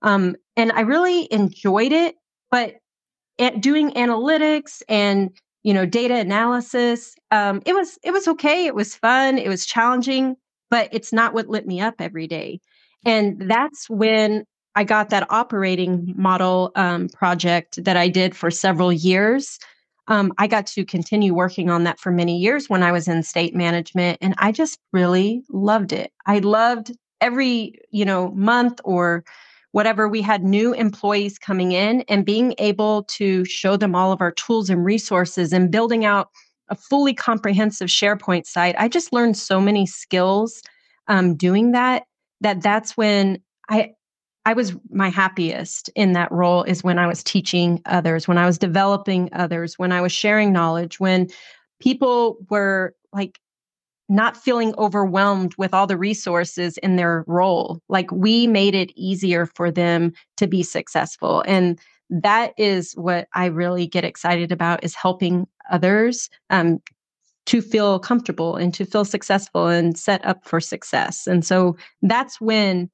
Um, 0.00 0.36
and 0.56 0.72
I 0.72 0.80
really 0.80 1.30
enjoyed 1.30 1.92
it, 1.92 2.16
but 2.50 2.76
doing 3.60 3.90
analytics 3.90 4.82
and 4.88 5.30
you 5.62 5.74
know 5.74 5.84
data 5.84 6.14
analysis 6.14 7.16
um, 7.32 7.60
it 7.66 7.74
was 7.74 7.98
it 8.02 8.12
was 8.12 8.26
okay 8.26 8.64
it 8.64 8.74
was 8.74 8.94
fun 8.94 9.36
it 9.36 9.48
was 9.48 9.66
challenging 9.66 10.36
but 10.70 10.88
it's 10.90 11.12
not 11.12 11.34
what 11.34 11.48
lit 11.48 11.66
me 11.66 11.78
up 11.78 11.96
every 11.98 12.26
day 12.26 12.60
and 13.06 13.48
that's 13.48 13.88
when 13.88 14.44
I 14.74 14.84
got 14.84 15.08
that 15.10 15.30
operating 15.30 16.12
model 16.16 16.72
um, 16.74 17.08
project 17.08 17.82
that 17.84 17.96
I 17.96 18.08
did 18.08 18.36
for 18.36 18.50
several 18.50 18.92
years. 18.92 19.58
Um, 20.08 20.32
I 20.38 20.46
got 20.46 20.66
to 20.68 20.84
continue 20.84 21.32
working 21.32 21.70
on 21.70 21.84
that 21.84 21.98
for 21.98 22.12
many 22.12 22.36
years 22.36 22.68
when 22.68 22.82
I 22.82 22.92
was 22.92 23.08
in 23.08 23.22
state 23.22 23.54
management, 23.54 24.18
and 24.20 24.34
I 24.38 24.52
just 24.52 24.78
really 24.92 25.42
loved 25.48 25.92
it. 25.92 26.12
I 26.26 26.40
loved 26.40 26.92
every 27.20 27.78
you 27.90 28.04
know 28.04 28.32
month 28.32 28.80
or 28.84 29.24
whatever 29.72 30.08
we 30.08 30.20
had 30.20 30.42
new 30.42 30.72
employees 30.72 31.38
coming 31.38 31.72
in 31.72 32.02
and 32.08 32.24
being 32.24 32.54
able 32.58 33.04
to 33.04 33.44
show 33.44 33.76
them 33.76 33.94
all 33.94 34.12
of 34.12 34.20
our 34.20 34.32
tools 34.32 34.70
and 34.70 34.84
resources 34.84 35.52
and 35.52 35.70
building 35.70 36.04
out 36.04 36.30
a 36.68 36.74
fully 36.74 37.14
comprehensive 37.14 37.88
SharePoint 37.88 38.46
site. 38.46 38.74
I 38.78 38.88
just 38.88 39.12
learned 39.12 39.36
so 39.36 39.60
many 39.60 39.86
skills 39.86 40.62
um, 41.08 41.36
doing 41.36 41.72
that 41.72 42.04
that 42.40 42.62
that's 42.62 42.96
when 42.96 43.42
I 43.68 43.92
I 44.44 44.52
was 44.52 44.76
my 44.90 45.08
happiest 45.08 45.90
in 45.96 46.12
that 46.12 46.30
role 46.30 46.62
is 46.62 46.84
when 46.84 47.00
I 47.00 47.08
was 47.08 47.24
teaching 47.24 47.82
others, 47.84 48.28
when 48.28 48.38
I 48.38 48.46
was 48.46 48.58
developing 48.58 49.28
others, 49.32 49.76
when 49.76 49.90
I 49.90 50.00
was 50.00 50.12
sharing 50.12 50.52
knowledge, 50.52 51.00
when 51.00 51.28
people 51.80 52.38
were 52.48 52.94
like 53.12 53.40
not 54.08 54.36
feeling 54.36 54.72
overwhelmed 54.78 55.54
with 55.58 55.74
all 55.74 55.86
the 55.86 55.98
resources 55.98 56.78
in 56.78 56.94
their 56.94 57.24
role. 57.26 57.80
Like 57.88 58.10
we 58.12 58.46
made 58.46 58.74
it 58.74 58.92
easier 58.94 59.46
for 59.46 59.70
them 59.72 60.12
to 60.36 60.46
be 60.46 60.62
successful. 60.62 61.42
And 61.46 61.80
that 62.08 62.52
is 62.56 62.92
what 62.92 63.26
I 63.34 63.46
really 63.46 63.88
get 63.88 64.04
excited 64.04 64.52
about 64.52 64.84
is 64.84 64.94
helping 64.94 65.48
others 65.70 66.30
um, 66.50 66.80
to 67.46 67.62
feel 67.62 67.98
comfortable 67.98 68.56
and 68.56 68.74
to 68.74 68.84
feel 68.84 69.04
successful 69.04 69.68
and 69.68 69.98
set 69.98 70.24
up 70.24 70.44
for 70.44 70.60
success. 70.60 71.26
And 71.26 71.44
so 71.44 71.76
that's 72.02 72.40
when 72.40 72.90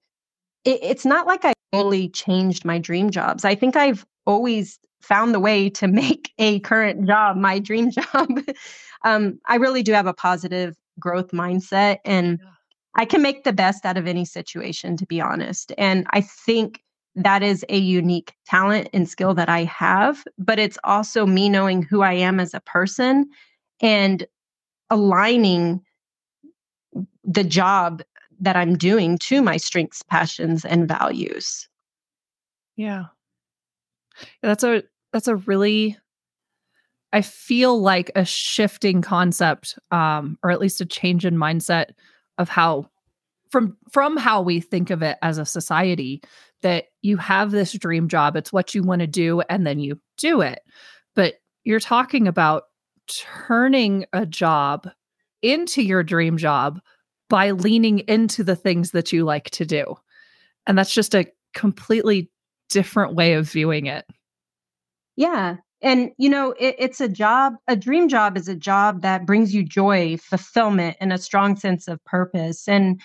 it, 0.64 0.78
it's 0.82 1.04
not 1.04 1.26
like 1.26 1.44
I 1.44 1.54
only 1.72 2.08
changed 2.10 2.64
my 2.64 2.78
dream 2.78 3.10
jobs. 3.10 3.44
I 3.44 3.54
think 3.54 3.76
I've 3.76 4.06
always 4.26 4.78
found 5.00 5.34
the 5.34 5.40
way 5.40 5.68
to 5.70 5.88
make 5.88 6.32
a 6.38 6.60
current 6.60 7.06
job 7.06 7.36
my 7.36 7.58
dream 7.58 7.90
job. 7.90 8.28
um, 9.04 9.40
I 9.46 9.56
really 9.56 9.82
do 9.82 9.92
have 9.92 10.06
a 10.06 10.14
positive 10.14 10.76
growth 10.98 11.30
mindset 11.30 11.98
and 12.04 12.38
I 12.94 13.06
can 13.06 13.22
make 13.22 13.44
the 13.44 13.54
best 13.54 13.86
out 13.86 13.96
of 13.96 14.06
any 14.06 14.26
situation, 14.26 14.98
to 14.98 15.06
be 15.06 15.18
honest. 15.18 15.72
And 15.78 16.06
I 16.10 16.20
think 16.20 16.80
that 17.14 17.42
is 17.42 17.64
a 17.70 17.78
unique 17.78 18.34
talent 18.46 18.88
and 18.92 19.08
skill 19.08 19.34
that 19.34 19.48
I 19.48 19.64
have, 19.64 20.22
but 20.38 20.58
it's 20.58 20.78
also 20.84 21.24
me 21.24 21.48
knowing 21.48 21.82
who 21.82 22.02
I 22.02 22.12
am 22.12 22.38
as 22.38 22.52
a 22.52 22.60
person 22.60 23.30
and 23.80 24.26
aligning 24.92 25.80
the 27.24 27.42
job 27.42 28.02
that 28.38 28.56
I'm 28.56 28.76
doing 28.76 29.16
to 29.18 29.40
my 29.40 29.56
strengths, 29.56 30.02
passions, 30.02 30.64
and 30.64 30.86
values. 30.86 31.68
Yeah. 32.76 33.04
That's 34.42 34.62
a 34.62 34.82
that's 35.12 35.28
a 35.28 35.36
really 35.36 35.96
I 37.12 37.22
feel 37.22 37.80
like 37.80 38.10
a 38.14 38.24
shifting 38.24 39.02
concept, 39.02 39.78
um, 39.90 40.38
or 40.42 40.50
at 40.50 40.60
least 40.60 40.80
a 40.80 40.86
change 40.86 41.24
in 41.24 41.36
mindset 41.36 41.90
of 42.38 42.48
how 42.48 42.90
from 43.50 43.76
from 43.90 44.16
how 44.16 44.42
we 44.42 44.60
think 44.60 44.90
of 44.90 45.02
it 45.02 45.16
as 45.22 45.38
a 45.38 45.46
society 45.46 46.22
that 46.62 46.86
you 47.00 47.16
have 47.16 47.50
this 47.50 47.72
dream 47.72 48.08
job, 48.08 48.36
it's 48.36 48.52
what 48.52 48.74
you 48.74 48.82
want 48.82 49.00
to 49.00 49.06
do, 49.06 49.40
and 49.48 49.66
then 49.66 49.78
you 49.78 49.98
do 50.18 50.42
it. 50.42 50.60
But 51.14 51.34
you're 51.64 51.80
talking 51.80 52.28
about 52.28 52.64
turning 53.08 54.06
a 54.12 54.26
job 54.26 54.88
into 55.42 55.82
your 55.82 56.02
dream 56.02 56.36
job 56.36 56.80
by 57.28 57.50
leaning 57.50 58.00
into 58.00 58.44
the 58.44 58.56
things 58.56 58.90
that 58.92 59.12
you 59.12 59.24
like 59.24 59.50
to 59.50 59.64
do. 59.64 59.96
And 60.66 60.76
that's 60.76 60.94
just 60.94 61.14
a 61.14 61.26
completely 61.54 62.30
different 62.68 63.14
way 63.14 63.34
of 63.34 63.50
viewing 63.50 63.86
it. 63.86 64.04
Yeah. 65.16 65.56
And, 65.82 66.10
you 66.16 66.28
know, 66.28 66.52
it, 66.52 66.76
it's 66.78 67.00
a 67.00 67.08
job, 67.08 67.54
a 67.66 67.74
dream 67.74 68.08
job 68.08 68.36
is 68.36 68.48
a 68.48 68.54
job 68.54 69.02
that 69.02 69.26
brings 69.26 69.52
you 69.54 69.64
joy, 69.64 70.16
fulfillment, 70.16 70.96
and 71.00 71.12
a 71.12 71.18
strong 71.18 71.56
sense 71.56 71.88
of 71.88 72.02
purpose. 72.04 72.68
And 72.68 73.00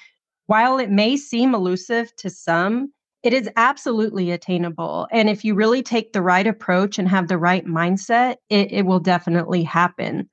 while 0.45 0.77
it 0.77 0.91
may 0.91 1.17
seem 1.17 1.55
elusive 1.55 2.15
to 2.17 2.29
some, 2.29 2.93
it 3.27 3.33
is 3.33 3.49
absolutely 3.57 4.31
attainable. 4.31 5.05
And 5.11 5.29
if 5.29 5.43
you 5.43 5.53
really 5.53 5.83
take 5.83 6.13
the 6.13 6.21
right 6.21 6.47
approach 6.47 6.97
and 6.97 7.09
have 7.09 7.27
the 7.27 7.37
right 7.37 7.65
mindset, 7.65 8.37
it, 8.49 8.71
it 8.71 8.85
will 8.85 9.01
definitely 9.01 9.63
happen. 9.63 10.29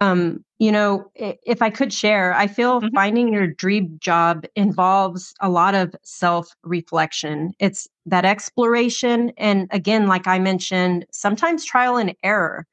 Um, 0.00 0.42
you 0.58 0.72
know, 0.72 1.10
if 1.14 1.60
I 1.60 1.68
could 1.68 1.92
share, 1.92 2.32
I 2.32 2.46
feel 2.46 2.80
mm-hmm. 2.80 2.94
finding 2.94 3.34
your 3.34 3.48
dream 3.48 3.98
job 4.00 4.46
involves 4.56 5.34
a 5.42 5.50
lot 5.50 5.74
of 5.74 5.94
self 6.04 6.48
reflection. 6.62 7.52
It's 7.58 7.86
that 8.06 8.24
exploration. 8.24 9.30
And 9.36 9.68
again, 9.70 10.06
like 10.06 10.26
I 10.26 10.38
mentioned, 10.38 11.04
sometimes 11.12 11.66
trial 11.66 11.98
and 11.98 12.14
error. 12.22 12.66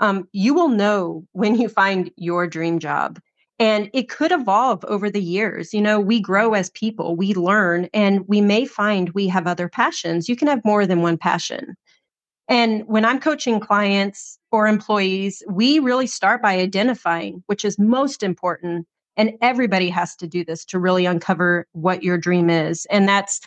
Um, 0.00 0.28
you 0.32 0.52
will 0.52 0.68
know 0.68 1.26
when 1.32 1.58
you 1.58 1.70
find 1.70 2.10
your 2.16 2.46
dream 2.46 2.78
job. 2.78 3.20
And 3.62 3.88
it 3.92 4.08
could 4.08 4.32
evolve 4.32 4.84
over 4.86 5.08
the 5.08 5.22
years. 5.22 5.72
You 5.72 5.82
know, 5.82 6.00
we 6.00 6.20
grow 6.20 6.54
as 6.54 6.68
people, 6.70 7.14
we 7.14 7.32
learn, 7.32 7.88
and 7.94 8.26
we 8.26 8.40
may 8.40 8.64
find 8.64 9.10
we 9.10 9.28
have 9.28 9.46
other 9.46 9.68
passions. 9.68 10.28
You 10.28 10.34
can 10.34 10.48
have 10.48 10.64
more 10.64 10.84
than 10.84 11.00
one 11.00 11.16
passion. 11.16 11.76
And 12.48 12.82
when 12.88 13.04
I'm 13.04 13.20
coaching 13.20 13.60
clients 13.60 14.36
or 14.50 14.66
employees, 14.66 15.44
we 15.48 15.78
really 15.78 16.08
start 16.08 16.42
by 16.42 16.58
identifying, 16.58 17.44
which 17.46 17.64
is 17.64 17.78
most 17.78 18.24
important. 18.24 18.84
And 19.16 19.34
everybody 19.40 19.90
has 19.90 20.16
to 20.16 20.26
do 20.26 20.44
this 20.44 20.64
to 20.64 20.80
really 20.80 21.06
uncover 21.06 21.68
what 21.70 22.02
your 22.02 22.18
dream 22.18 22.50
is. 22.50 22.84
And 22.86 23.08
that's 23.08 23.40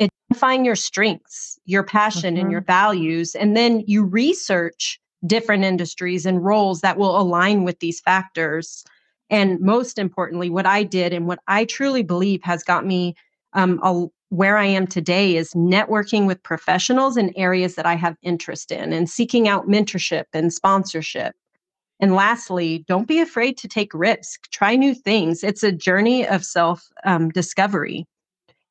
identifying 0.00 0.64
your 0.64 0.76
strengths, 0.76 1.58
your 1.64 1.82
passion, 1.82 2.34
mm-hmm. 2.34 2.42
and 2.42 2.52
your 2.52 2.60
values. 2.60 3.34
And 3.34 3.56
then 3.56 3.82
you 3.88 4.04
research 4.04 5.00
different 5.26 5.64
industries 5.64 6.26
and 6.26 6.44
roles 6.44 6.80
that 6.82 6.96
will 6.96 7.20
align 7.20 7.64
with 7.64 7.80
these 7.80 7.98
factors. 7.98 8.84
And 9.30 9.60
most 9.60 9.98
importantly, 9.98 10.50
what 10.50 10.66
I 10.66 10.82
did 10.82 11.12
and 11.12 11.26
what 11.26 11.40
I 11.46 11.64
truly 11.64 12.02
believe 12.02 12.42
has 12.42 12.62
got 12.62 12.86
me 12.86 13.14
um, 13.52 13.80
a, 13.82 14.06
where 14.30 14.58
I 14.58 14.66
am 14.66 14.86
today 14.86 15.36
is 15.36 15.52
networking 15.54 16.26
with 16.26 16.42
professionals 16.42 17.16
in 17.16 17.36
areas 17.36 17.74
that 17.76 17.86
I 17.86 17.94
have 17.94 18.16
interest 18.22 18.70
in 18.70 18.92
and 18.92 19.08
seeking 19.08 19.48
out 19.48 19.68
mentorship 19.68 20.24
and 20.32 20.52
sponsorship. 20.52 21.34
And 22.00 22.14
lastly, 22.14 22.84
don't 22.86 23.08
be 23.08 23.20
afraid 23.20 23.56
to 23.58 23.68
take 23.68 23.92
risk. 23.92 24.48
Try 24.50 24.76
new 24.76 24.94
things. 24.94 25.42
It's 25.42 25.62
a 25.62 25.72
journey 25.72 26.26
of 26.26 26.44
self 26.44 26.86
um, 27.04 27.30
discovery. 27.30 28.06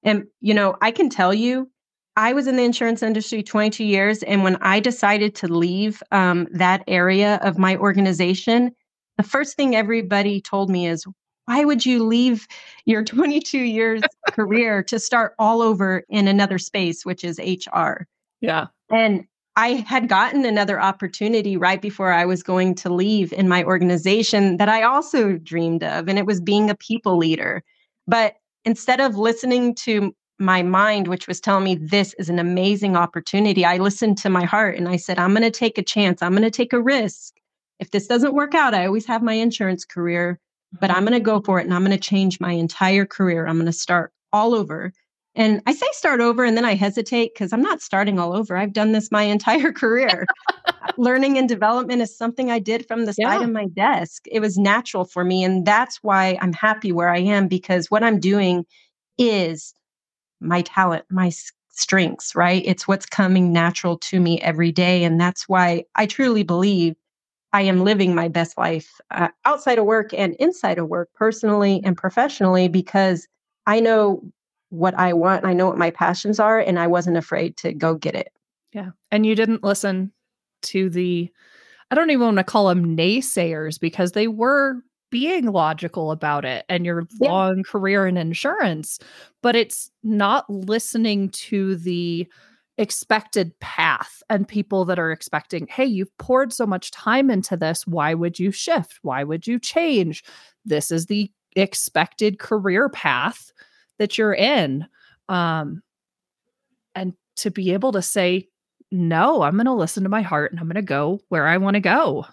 And, 0.04 0.26
you 0.40 0.54
know, 0.54 0.76
I 0.82 0.92
can 0.92 1.10
tell 1.10 1.34
you, 1.34 1.70
I 2.16 2.34
was 2.34 2.48
in 2.48 2.56
the 2.56 2.64
insurance 2.64 3.04
industry 3.04 3.44
22 3.44 3.84
years. 3.84 4.24
And 4.24 4.44
when 4.44 4.56
I 4.58 4.80
decided 4.80 5.36
to 5.36 5.48
leave 5.48 6.02
um, 6.12 6.48
that 6.52 6.84
area 6.88 7.40
of 7.44 7.58
my 7.58 7.76
organization, 7.76 8.74
the 9.18 9.24
first 9.24 9.56
thing 9.56 9.76
everybody 9.76 10.40
told 10.42 10.70
me 10.70 10.88
is, 10.88 11.06
why 11.46 11.64
would 11.64 11.86
you 11.86 12.04
leave 12.04 12.48
your 12.86 13.04
22 13.04 13.58
years 13.58 14.02
career 14.30 14.84
to 14.84 15.00
start 15.00 15.34
all 15.40 15.62
over 15.62 16.04
in 16.10 16.28
another 16.28 16.58
space, 16.58 17.06
which 17.06 17.24
is 17.24 17.40
HR? 17.40 18.06
Yeah. 18.42 18.68
And 18.92 19.26
I 19.56 19.70
had 19.88 20.08
gotten 20.08 20.46
another 20.46 20.80
opportunity 20.80 21.58
right 21.58 21.82
before 21.82 22.12
I 22.12 22.26
was 22.26 22.44
going 22.44 22.76
to 22.76 22.94
leave 22.94 23.34
in 23.34 23.50
my 23.50 23.64
organization 23.64 24.58
that 24.58 24.70
I 24.70 24.84
also 24.84 25.38
dreamed 25.38 25.84
of, 25.84 26.08
and 26.08 26.20
it 26.20 26.28
was 26.28 26.40
being 26.40 26.70
a 26.70 26.76
people 26.76 27.18
leader. 27.18 27.64
But 28.06 28.36
instead 28.66 29.00
of 29.00 29.18
listening 29.18 29.74
to 29.76 30.14
my 30.38 30.62
mind, 30.62 31.08
which 31.08 31.28
was 31.28 31.42
telling 31.42 31.64
me 31.64 31.74
this 31.74 32.14
is 32.20 32.30
an 32.30 32.38
amazing 32.38 32.96
opportunity, 32.96 33.66
I 33.66 33.78
listened 33.78 34.20
to 34.20 34.30
my 34.30 34.46
heart 34.46 34.78
and 34.78 34.88
I 34.88 34.98
said, 34.98 35.18
I'm 35.18 35.32
going 35.32 35.42
to 35.42 35.50
take 35.50 35.80
a 35.80 35.84
chance. 35.84 36.22
I'm 36.22 36.34
going 36.34 36.44
to 36.44 36.52
take 36.52 36.74
a 36.74 36.82
risk. 36.82 37.34
If 37.80 37.92
this 37.92 38.08
doesn't 38.08 38.34
work 38.34 38.56
out, 38.56 38.74
I 38.74 38.86
always 38.86 39.06
have 39.06 39.22
my 39.22 39.34
insurance 39.34 39.86
career, 39.86 40.40
but 40.80 40.90
I'm 40.90 40.98
mm-hmm. 40.98 41.06
going 41.06 41.20
to 41.20 41.26
go 41.26 41.42
for 41.42 41.60
it 41.60 41.66
and 41.66 41.74
I'm 41.74 41.84
going 41.84 41.98
to 41.98 41.98
change 41.98 42.40
my 42.40 42.52
entire 42.52 43.06
career. 43.06 43.48
I'm 43.48 43.58
going 43.58 43.66
to 43.68 43.74
start 43.74 44.12
all 44.34 44.54
over. 44.54 44.94
And 45.36 45.62
I 45.68 45.74
say 45.74 45.86
start 45.92 46.20
over 46.20 46.44
and 46.44 46.58
then 46.58 46.66
I 46.66 46.74
hesitate 46.74 47.34
because 47.34 47.54
I'm 47.54 47.62
not 47.62 47.82
starting 47.82 48.18
all 48.18 48.34
over. 48.34 48.58
I've 48.58 48.74
done 48.74 48.92
this 48.92 49.12
my 49.12 49.24
entire 49.36 49.72
career. 49.72 50.26
Learning 50.98 51.38
and 51.38 51.48
development 51.48 52.02
is 52.02 52.18
something 52.18 52.50
I 52.50 52.58
did 52.58 52.88
from 52.88 53.06
the 53.06 53.14
yeah. 53.18 53.30
side 53.30 53.44
of 53.44 53.52
my 53.52 53.66
desk. 53.68 54.24
It 54.32 54.40
was 54.40 54.58
natural 54.58 55.06
for 55.06 55.24
me. 55.24 55.44
And 55.44 55.66
that's 55.66 55.98
why 56.02 56.40
I'm 56.42 56.54
happy 56.54 56.92
where 56.92 57.10
I 57.10 57.20
am 57.20 57.48
because 57.48 57.92
what 57.92 58.04
I'm 58.04 58.20
doing 58.20 58.66
is 59.20 59.76
my 60.40 60.64
talent, 60.64 61.06
my 61.12 61.32
strengths, 61.70 62.36
right? 62.36 62.64
It's 62.66 62.88
what's 62.88 63.06
coming 63.06 63.54
natural 63.54 63.98
to 64.00 64.20
me 64.20 64.42
every 64.42 64.72
day. 64.72 65.04
And 65.04 65.22
that's 65.22 65.48
why 65.48 65.84
I 65.96 66.08
truly 66.08 66.42
believe 66.42 66.96
I 67.54 67.62
am 67.62 67.84
living 67.84 68.14
my 68.14 68.28
best 68.28 68.58
life 68.58 69.00
uh, 69.12 69.30
outside 69.46 69.80
of 69.80 69.86
work 69.86 70.14
and 70.14 70.36
inside 70.36 70.78
of 70.78 70.90
work, 70.90 71.10
personally 71.14 71.82
and 71.84 71.98
professionally, 71.98 72.68
because 72.68 73.28
I 73.66 73.80
know 73.80 74.22
what 74.70 74.94
I 74.96 75.14
want. 75.14 75.46
I 75.46 75.54
know 75.54 75.68
what 75.68 75.78
my 75.78 75.92
passions 75.92 76.40
are, 76.40 76.60
and 76.60 76.78
I 76.78 76.88
wasn't 76.88 77.18
afraid 77.18 77.56
to 77.58 77.74
go 77.74 77.96
get 77.96 78.16
it. 78.16 78.34
Yeah. 78.74 78.90
And 79.12 79.26
you 79.26 79.34
didn't 79.34 79.64
listen 79.64 80.12
to 80.64 80.90
the, 80.90 81.32
I 81.90 81.96
don't 81.96 82.10
even 82.10 82.26
want 82.26 82.38
to 82.38 82.44
call 82.44 82.68
them 82.68 82.98
naysayers 82.98 83.80
because 83.80 84.12
they 84.12 84.28
were 84.28 84.82
being 85.10 85.46
logical 85.46 86.12
about 86.12 86.44
it 86.44 86.66
and 86.68 86.86
your 86.86 87.08
yeah. 87.22 87.32
long 87.32 87.64
career 87.64 88.06
in 88.06 88.18
insurance, 88.18 89.00
but 89.42 89.56
it's 89.56 89.90
not 90.04 90.50
listening 90.50 91.30
to 91.30 91.78
the 91.78 92.28
expected 92.78 93.58
path 93.60 94.22
and 94.30 94.48
people 94.48 94.86
that 94.86 95.00
are 95.00 95.12
expecting, 95.12 95.68
hey, 95.68 95.86
you've 95.86 96.16
poured 96.18 96.54
so 96.54 96.66
much 96.66 96.92
time 96.92 97.30
into 97.32 97.58
this. 97.58 97.88
Why 97.88 98.14
would 98.14 98.38
you 98.38 98.52
shift? 98.52 99.00
Why 99.02 99.24
would 99.24 99.48
you 99.48 99.60
change? 99.60 100.24
This 100.66 100.92
is 100.92 101.08
the 101.08 101.32
expected 101.56 102.40
career 102.40 102.88
path 102.88 103.52
that 103.98 104.18
you're 104.18 104.34
in 104.34 104.86
um 105.30 105.82
and 106.96 107.14
to 107.36 107.52
be 107.52 107.74
able 107.74 107.92
to 107.92 108.02
say 108.02 108.48
no 108.92 109.42
i'm 109.42 109.56
going 109.56 109.66
to 109.66 109.74
listen 109.74 110.04
to 110.04 110.10
my 110.10 110.22
heart 110.22 110.52
and 110.52 110.60
i'm 110.60 110.68
going 110.68 110.76
to 110.76 110.82
go 110.82 111.20
where 111.30 111.48
i 111.48 111.58
want 111.58 111.74
to 111.74 111.80
go 111.80 112.26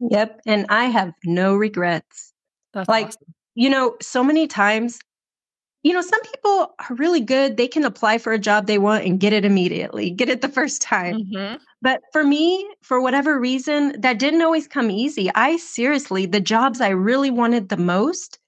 yep 0.00 0.40
and 0.46 0.66
i 0.68 0.86
have 0.86 1.12
no 1.24 1.54
regrets 1.54 2.32
That's 2.74 2.88
like 2.88 3.06
awesome. 3.06 3.34
you 3.54 3.70
know 3.70 3.96
so 4.02 4.24
many 4.24 4.46
times 4.46 4.98
you 5.82 5.92
know 5.92 6.00
some 6.00 6.20
people 6.22 6.74
are 6.78 6.96
really 6.96 7.20
good 7.20 7.56
they 7.56 7.68
can 7.68 7.84
apply 7.84 8.18
for 8.18 8.32
a 8.32 8.38
job 8.38 8.66
they 8.66 8.78
want 8.78 9.04
and 9.04 9.20
get 9.20 9.32
it 9.32 9.44
immediately 9.44 10.10
get 10.10 10.28
it 10.28 10.40
the 10.40 10.48
first 10.48 10.82
time 10.82 11.22
mm-hmm. 11.22 11.56
but 11.80 12.00
for 12.12 12.24
me 12.24 12.68
for 12.82 13.00
whatever 13.00 13.38
reason 13.38 13.98
that 14.00 14.18
didn't 14.18 14.42
always 14.42 14.66
come 14.66 14.90
easy 14.90 15.30
i 15.34 15.56
seriously 15.56 16.26
the 16.26 16.40
jobs 16.40 16.80
i 16.80 16.88
really 16.88 17.30
wanted 17.30 17.68
the 17.68 17.76
most 17.76 18.38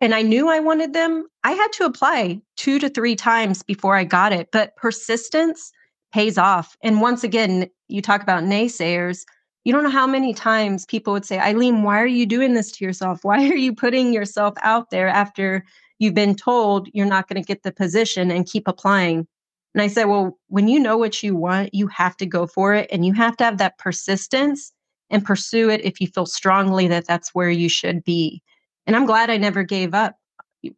and 0.00 0.14
I 0.14 0.20
knew 0.20 0.50
I 0.50 0.60
wanted 0.60 0.92
them, 0.92 1.26
I 1.44 1.52
had 1.52 1.72
to 1.74 1.86
apply 1.86 2.40
two 2.56 2.78
to 2.78 2.90
three 2.90 3.16
times 3.16 3.62
before 3.62 3.96
I 3.96 4.04
got 4.04 4.34
it. 4.34 4.50
But 4.52 4.76
persistence 4.76 5.72
pays 6.12 6.36
off. 6.36 6.76
And 6.82 7.00
once 7.00 7.24
again, 7.24 7.70
you 7.88 8.02
talk 8.02 8.22
about 8.22 8.42
naysayers. 8.42 9.24
You 9.64 9.72
don't 9.72 9.82
know 9.82 9.88
how 9.88 10.06
many 10.06 10.34
times 10.34 10.84
people 10.84 11.14
would 11.14 11.24
say, 11.24 11.38
Eileen, 11.38 11.84
why 11.84 12.02
are 12.02 12.06
you 12.06 12.26
doing 12.26 12.52
this 12.52 12.70
to 12.72 12.84
yourself? 12.84 13.20
Why 13.22 13.48
are 13.48 13.56
you 13.56 13.74
putting 13.74 14.12
yourself 14.12 14.54
out 14.62 14.90
there 14.90 15.08
after 15.08 15.64
you've 16.04 16.14
been 16.14 16.36
told 16.36 16.88
you're 16.92 17.06
not 17.06 17.28
going 17.28 17.42
to 17.42 17.46
get 17.46 17.62
the 17.62 17.72
position 17.72 18.30
and 18.30 18.46
keep 18.46 18.68
applying? 18.68 19.26
And 19.74 19.82
I 19.82 19.88
said, 19.88 20.04
well, 20.04 20.38
when 20.48 20.68
you 20.68 20.78
know 20.78 20.96
what 20.96 21.22
you 21.22 21.34
want, 21.34 21.74
you 21.74 21.88
have 21.88 22.16
to 22.18 22.26
go 22.26 22.46
for 22.46 22.74
it 22.74 22.88
and 22.92 23.04
you 23.04 23.12
have 23.14 23.36
to 23.38 23.44
have 23.44 23.58
that 23.58 23.78
persistence 23.78 24.72
and 25.10 25.24
pursue 25.24 25.68
it 25.68 25.84
if 25.84 26.00
you 26.00 26.06
feel 26.06 26.26
strongly 26.26 26.86
that 26.88 27.06
that's 27.06 27.34
where 27.34 27.50
you 27.50 27.68
should 27.68 28.04
be. 28.04 28.42
And 28.86 28.94
I'm 28.94 29.06
glad 29.06 29.30
I 29.30 29.36
never 29.36 29.64
gave 29.64 29.94
up 29.94 30.16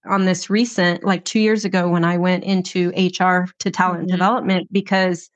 on 0.06 0.24
this 0.24 0.48
recent, 0.48 1.04
like 1.04 1.24
two 1.24 1.40
years 1.40 1.64
ago 1.64 1.88
when 1.88 2.04
I 2.04 2.16
went 2.16 2.44
into 2.44 2.90
HR 2.90 3.48
to 3.58 3.70
talent 3.70 4.02
mm-hmm. 4.02 4.12
development, 4.12 4.72
because 4.72 5.28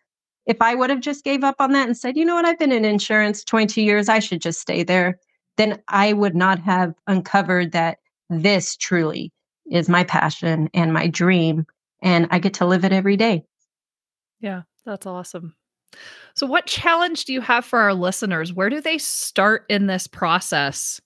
if 0.47 0.61
I 0.63 0.75
would 0.75 0.91
have 0.91 1.01
just 1.01 1.23
gave 1.23 1.45
up 1.45 1.57
on 1.59 1.73
that 1.73 1.87
and 1.87 1.97
said, 1.97 2.17
you 2.17 2.25
know 2.25 2.35
what, 2.35 2.47
I've 2.47 2.59
been 2.59 2.73
in 2.73 2.85
insurance 2.85 3.45
22 3.45 3.83
years, 3.83 4.09
I 4.09 4.19
should 4.19 4.41
just 4.41 4.61
stay 4.61 4.83
there, 4.83 5.19
then 5.57 5.81
I 5.89 6.13
would 6.13 6.35
not 6.35 6.59
have 6.61 6.95
uncovered 7.07 7.73
that 7.73 7.99
this 8.31 8.77
truly 8.77 9.33
is 9.71 9.89
my 9.89 10.05
passion 10.05 10.69
and 10.75 10.93
my 10.93 11.07
dream. 11.07 11.67
And 12.03 12.27
I 12.31 12.39
get 12.39 12.55
to 12.55 12.67
live 12.67 12.85
it 12.85 12.93
every 12.93 13.17
day. 13.17 13.45
Yeah, 14.41 14.63
that's 14.85 15.07
awesome. 15.07 15.55
So, 16.35 16.47
what 16.47 16.67
challenge 16.67 17.25
do 17.25 17.33
you 17.33 17.41
have 17.41 17.65
for 17.65 17.79
our 17.79 17.95
listeners? 17.95 18.53
Where 18.53 18.71
do 18.71 18.81
they 18.81 18.99
start 18.99 19.67
in 19.69 19.87
this 19.87 20.07
process? 20.07 21.01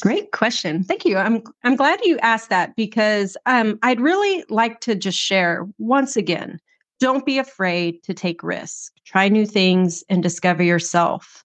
Great 0.00 0.32
question. 0.32 0.82
Thank 0.82 1.04
you. 1.04 1.16
I'm 1.16 1.42
I'm 1.62 1.76
glad 1.76 2.00
you 2.02 2.18
asked 2.18 2.50
that 2.50 2.74
because 2.74 3.36
um, 3.46 3.78
I'd 3.82 4.00
really 4.00 4.44
like 4.48 4.80
to 4.80 4.94
just 4.94 5.18
share 5.18 5.66
once 5.78 6.16
again. 6.16 6.58
Don't 6.98 7.24
be 7.24 7.38
afraid 7.38 8.02
to 8.02 8.14
take 8.14 8.42
risks. 8.42 8.90
Try 9.04 9.28
new 9.28 9.46
things 9.46 10.02
and 10.08 10.22
discover 10.22 10.62
yourself. 10.62 11.44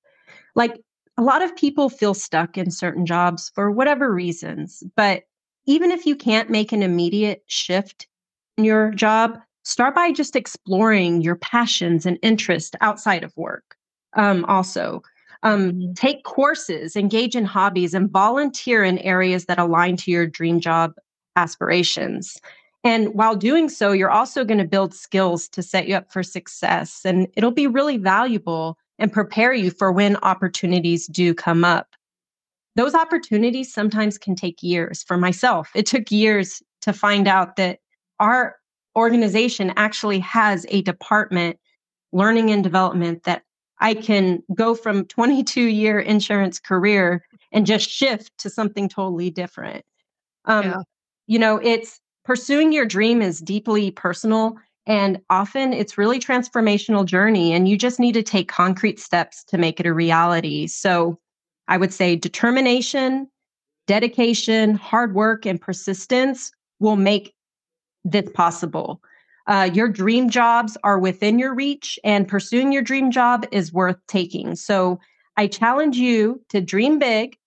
Like 0.55 0.81
a 1.17 1.21
lot 1.21 1.41
of 1.41 1.55
people 1.55 1.89
feel 1.89 2.13
stuck 2.13 2.57
in 2.57 2.71
certain 2.71 3.05
jobs 3.05 3.51
for 3.53 3.69
whatever 3.69 4.12
reasons, 4.12 4.81
but 4.95 5.23
even 5.69 5.91
if 5.91 6.08
you 6.08 6.15
can't 6.15 6.49
make 6.49 6.71
an 6.71 6.82
immediate 6.82 7.43
shift 7.45 8.08
in 8.58 8.63
your 8.63 8.89
job, 8.89 9.38
start 9.63 9.93
by 9.93 10.12
just 10.12 10.36
exploring 10.36 11.21
your 11.21 11.36
passions 11.36 12.08
and 12.08 12.17
interests 12.23 12.75
outside 12.82 13.23
of 13.23 13.38
work. 13.38 13.75
Um, 14.13 14.45
also, 14.45 15.03
um, 15.43 15.71
mm-hmm. 15.71 15.93
take 15.93 16.23
courses, 16.23 16.95
engage 16.95 17.36
in 17.36 17.46
hobbies, 17.46 17.94
and 17.94 18.10
volunteer 18.10 18.83
in 18.83 18.98
areas 18.98 19.46
that 19.46 19.60
align 19.60 19.96
to 19.98 20.10
your 20.10 20.25
dream 20.25 20.60
job 20.60 20.94
aspirations. 21.35 22.35
And 22.83 23.13
while 23.13 23.35
doing 23.35 23.69
so, 23.69 23.91
you're 23.91 24.10
also 24.10 24.44
going 24.44 24.58
to 24.58 24.65
build 24.65 24.96
skills 24.96 25.48
to 25.50 25.62
set 25.62 25.87
you 25.87 25.94
up 25.94 26.12
for 26.12 26.23
success. 26.23 27.02
And 27.06 27.27
it'll 27.37 27.52
be 27.52 27.67
really 27.67 27.98
valuable 27.98 28.75
and 28.98 29.13
prepare 29.13 29.54
you 29.54 29.69
for 29.69 29.91
when 29.91 30.15
opportunities 30.23 31.06
do 31.06 31.35
come 31.35 31.63
up. 31.63 31.96
Those 32.80 32.96
opportunities 32.96 33.73
sometimes 33.73 34.17
can 34.17 34.36
take 34.36 34.63
years. 34.63 35.04
For 35.04 35.17
myself, 35.17 35.69
it 35.75 35.86
took 35.86 36.10
years 36.12 36.63
to 36.80 36.94
find 36.94 37.27
out 37.27 37.58
that 37.58 37.80
our 38.21 38.56
organization 38.96 39.73
actually 39.75 40.19
has 40.19 40.65
a 40.69 40.82
department, 40.84 41.60
learning 42.13 42.52
and 42.52 42.63
development, 42.63 43.23
that 43.23 43.44
I 43.82 43.96
can 43.96 44.42
go 44.56 44.75
from 44.75 45.04
22 45.08 45.62
year 45.62 46.00
insurance 46.00 46.58
career 46.58 47.25
and 47.52 47.65
just 47.65 47.90
shift 47.90 48.32
to 48.38 48.50
something 48.50 48.88
totally 48.88 49.30
different. 49.30 49.84
Um, 50.46 50.63
yeah. 50.63 50.82
You 51.27 51.40
know, 51.40 51.58
it's 51.58 52.00
pursuing 52.23 52.71
your 52.71 52.86
dream 52.86 53.21
is 53.21 53.42
deeply 53.42 53.92
personal 53.92 54.56
And 54.86 55.19
often 55.30 55.73
it's 55.73 55.98
really 55.98 56.17
transformational 56.17 57.04
journey 57.04 57.52
and 57.52 57.67
you 57.67 57.77
just 57.77 58.00
need 58.00 58.13
to 58.13 58.23
take 58.23 58.48
concrete 58.48 59.02
steps 59.02 59.44
to 59.50 59.58
make 59.58 59.82
it 59.82 59.86
a 59.86 59.94
reality. 59.94 60.65
So 60.67 61.19
I 61.70 61.78
would 61.78 61.94
say 61.94 62.15
determination, 62.15 63.30
dedication, 63.88 64.74
hard 64.76 65.15
work, 65.15 65.46
and 65.46 65.62
persistence 65.62 66.52
will 66.80 66.98
make 66.98 67.34
this 68.04 68.30
possible. 68.34 69.02
Uh, 69.48 69.70
your 69.74 69.88
dream 69.88 70.30
jobs 70.30 70.78
are 70.84 71.00
within 71.00 71.40
your 71.40 71.54
reach, 71.56 71.98
and 72.04 72.28
pursuing 72.28 72.72
your 72.72 72.82
dream 72.82 73.12
job 73.12 73.46
is 73.52 73.72
worth 73.72 73.98
taking. 74.08 74.56
So 74.56 75.00
I 75.38 75.48
challenge 75.48 75.96
you 75.96 76.42
to 76.50 76.60
dream 76.60 77.00
big. 77.00 77.38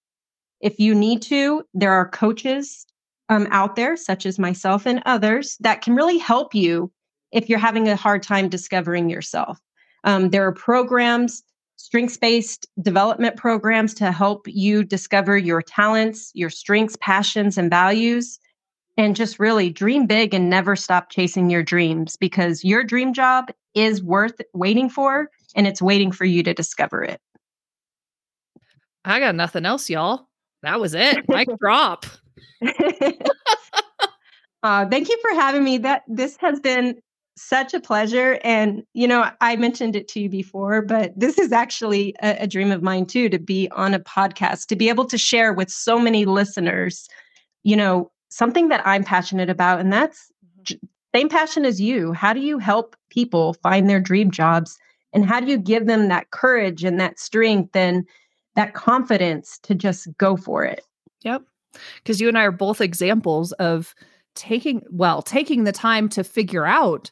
If 0.60 0.78
you 0.78 0.94
need 0.94 1.22
to, 1.22 1.64
there 1.74 1.92
are 1.92 2.08
coaches 2.08 2.86
um, 3.28 3.46
out 3.50 3.76
there, 3.76 3.96
such 3.96 4.24
as 4.24 4.38
myself 4.38 4.86
and 4.86 5.02
others, 5.04 5.56
that 5.60 5.82
can 5.82 5.94
really 5.94 6.18
help 6.18 6.54
you 6.54 6.90
if 7.32 7.48
you're 7.48 7.58
having 7.58 7.88
a 7.88 7.96
hard 7.96 8.22
time 8.22 8.48
discovering 8.48 9.08
yourself. 9.08 9.58
Um, 10.04 10.30
there 10.30 10.46
are 10.46 10.52
programs, 10.52 11.42
strengths 11.76 12.16
based 12.16 12.66
development 12.80 13.36
programs 13.36 13.94
to 13.94 14.12
help 14.12 14.46
you 14.46 14.84
discover 14.84 15.36
your 15.36 15.62
talents, 15.62 16.30
your 16.34 16.50
strengths, 16.50 16.96
passions, 17.00 17.58
and 17.58 17.70
values. 17.70 18.38
And 18.98 19.16
just 19.16 19.38
really 19.38 19.70
dream 19.70 20.06
big 20.06 20.34
and 20.34 20.50
never 20.50 20.76
stop 20.76 21.08
chasing 21.08 21.48
your 21.48 21.62
dreams 21.62 22.14
because 22.14 22.62
your 22.62 22.84
dream 22.84 23.14
job 23.14 23.50
is 23.74 24.02
worth 24.02 24.38
waiting 24.52 24.90
for 24.90 25.30
and 25.56 25.66
it's 25.66 25.80
waiting 25.80 26.12
for 26.12 26.26
you 26.26 26.42
to 26.42 26.52
discover 26.52 27.02
it. 27.02 27.18
I 29.04 29.18
got 29.18 29.34
nothing 29.34 29.64
else, 29.64 29.88
y'all. 29.88 30.28
That 30.62 30.78
was 30.78 30.94
it. 30.94 31.28
Mic 31.28 31.48
drop. 31.58 32.06
uh, 34.62 34.86
thank 34.86 35.08
you 35.08 35.18
for 35.20 35.30
having 35.34 35.64
me. 35.64 35.78
That 35.78 36.02
this 36.06 36.36
has 36.40 36.60
been 36.60 37.00
such 37.36 37.72
a 37.72 37.80
pleasure. 37.80 38.38
And, 38.44 38.82
you 38.92 39.08
know, 39.08 39.30
I 39.40 39.56
mentioned 39.56 39.96
it 39.96 40.08
to 40.08 40.20
you 40.20 40.28
before, 40.28 40.82
but 40.82 41.12
this 41.16 41.38
is 41.38 41.52
actually 41.52 42.14
a, 42.22 42.42
a, 42.42 42.46
dream 42.46 42.70
of 42.70 42.82
mine 42.82 43.06
too 43.06 43.28
to 43.30 43.38
be 43.38 43.68
on 43.72 43.94
a 43.94 44.00
podcast, 44.00 44.66
to 44.66 44.76
be 44.76 44.88
able 44.88 45.06
to 45.06 45.16
share 45.16 45.52
with 45.52 45.70
so 45.70 45.98
many 45.98 46.24
listeners, 46.24 47.08
you 47.62 47.74
know, 47.76 48.10
something 48.28 48.68
that 48.68 48.86
I'm 48.86 49.04
passionate 49.04 49.48
about. 49.48 49.80
And 49.80 49.92
that's 49.92 50.30
mm-hmm. 50.62 50.86
same 51.14 51.28
passion 51.28 51.64
as 51.64 51.80
you. 51.80 52.12
How 52.12 52.32
do 52.32 52.40
you 52.40 52.58
help 52.58 52.96
people 53.08 53.54
find 53.54 53.88
their 53.88 54.00
dream 54.00 54.30
jobs? 54.30 54.78
And 55.14 55.24
how 55.24 55.40
do 55.40 55.46
you 55.46 55.58
give 55.58 55.86
them 55.86 56.08
that 56.08 56.30
courage 56.30 56.84
and 56.84 57.00
that 57.00 57.18
strength 57.18 57.74
and 57.76 58.06
that 58.56 58.74
confidence 58.74 59.58
to 59.62 59.74
just 59.74 60.08
go 60.18 60.36
for 60.36 60.64
it? 60.64 60.84
Yep. 61.22 61.42
Because 61.96 62.20
you 62.20 62.28
and 62.28 62.36
I 62.36 62.44
are 62.44 62.52
both 62.52 62.80
examples 62.80 63.52
of 63.52 63.94
taking, 64.34 64.82
well, 64.90 65.22
taking 65.22 65.64
the 65.64 65.72
time 65.72 66.08
to 66.10 66.24
figure 66.24 66.66
out 66.66 67.10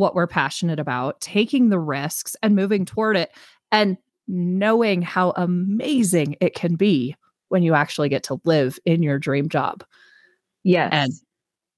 what 0.00 0.14
we're 0.14 0.26
passionate 0.26 0.80
about, 0.80 1.20
taking 1.20 1.68
the 1.68 1.78
risks 1.78 2.34
and 2.42 2.56
moving 2.56 2.84
toward 2.84 3.16
it, 3.16 3.30
and 3.70 3.96
knowing 4.26 5.02
how 5.02 5.32
amazing 5.36 6.36
it 6.40 6.54
can 6.54 6.74
be 6.74 7.14
when 7.48 7.62
you 7.62 7.74
actually 7.74 8.08
get 8.08 8.22
to 8.24 8.40
live 8.44 8.78
in 8.84 9.02
your 9.02 9.18
dream 9.18 9.48
job. 9.48 9.84
Yes. 10.64 10.90
And 10.92 11.12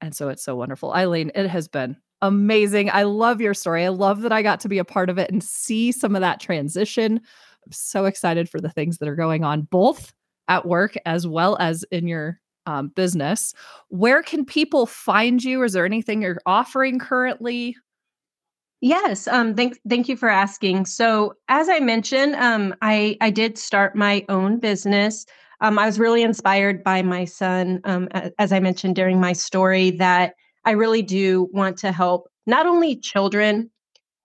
and 0.00 0.16
so 0.16 0.28
it's 0.28 0.42
so 0.42 0.56
wonderful. 0.56 0.92
Eileen, 0.92 1.30
it 1.34 1.46
has 1.48 1.68
been 1.68 1.96
amazing. 2.22 2.90
I 2.90 3.04
love 3.04 3.40
your 3.40 3.54
story. 3.54 3.84
I 3.84 3.88
love 3.88 4.22
that 4.22 4.32
I 4.32 4.42
got 4.42 4.60
to 4.60 4.68
be 4.68 4.78
a 4.78 4.84
part 4.84 5.10
of 5.10 5.18
it 5.18 5.30
and 5.30 5.42
see 5.42 5.92
some 5.92 6.14
of 6.14 6.20
that 6.20 6.40
transition. 6.40 7.20
I'm 7.64 7.72
so 7.72 8.06
excited 8.06 8.48
for 8.48 8.60
the 8.60 8.70
things 8.70 8.98
that 8.98 9.08
are 9.08 9.16
going 9.16 9.44
on 9.44 9.62
both 9.62 10.12
at 10.48 10.66
work 10.66 10.96
as 11.06 11.26
well 11.26 11.56
as 11.60 11.84
in 11.92 12.08
your 12.08 12.40
um, 12.66 12.88
business. 12.88 13.54
Where 13.88 14.22
can 14.22 14.44
people 14.44 14.86
find 14.86 15.42
you? 15.42 15.62
Is 15.62 15.72
there 15.72 15.86
anything 15.86 16.22
you're 16.22 16.40
offering 16.46 16.98
currently? 16.98 17.76
Yes, 18.82 19.28
um, 19.28 19.54
thank 19.54 19.78
thank 19.88 20.08
you 20.08 20.16
for 20.16 20.28
asking. 20.28 20.86
So, 20.86 21.34
as 21.48 21.68
I 21.68 21.78
mentioned, 21.78 22.34
um, 22.34 22.74
I 22.82 23.16
I 23.20 23.30
did 23.30 23.56
start 23.56 23.94
my 23.94 24.24
own 24.28 24.58
business. 24.58 25.24
Um, 25.60 25.78
I 25.78 25.86
was 25.86 26.00
really 26.00 26.22
inspired 26.22 26.82
by 26.82 27.02
my 27.02 27.24
son, 27.24 27.80
um, 27.84 28.08
as 28.40 28.52
I 28.52 28.58
mentioned 28.58 28.96
during 28.96 29.20
my 29.20 29.32
story, 29.34 29.92
that 29.92 30.34
I 30.64 30.72
really 30.72 31.02
do 31.02 31.48
want 31.52 31.78
to 31.78 31.92
help 31.92 32.28
not 32.46 32.66
only 32.66 32.96
children, 32.96 33.70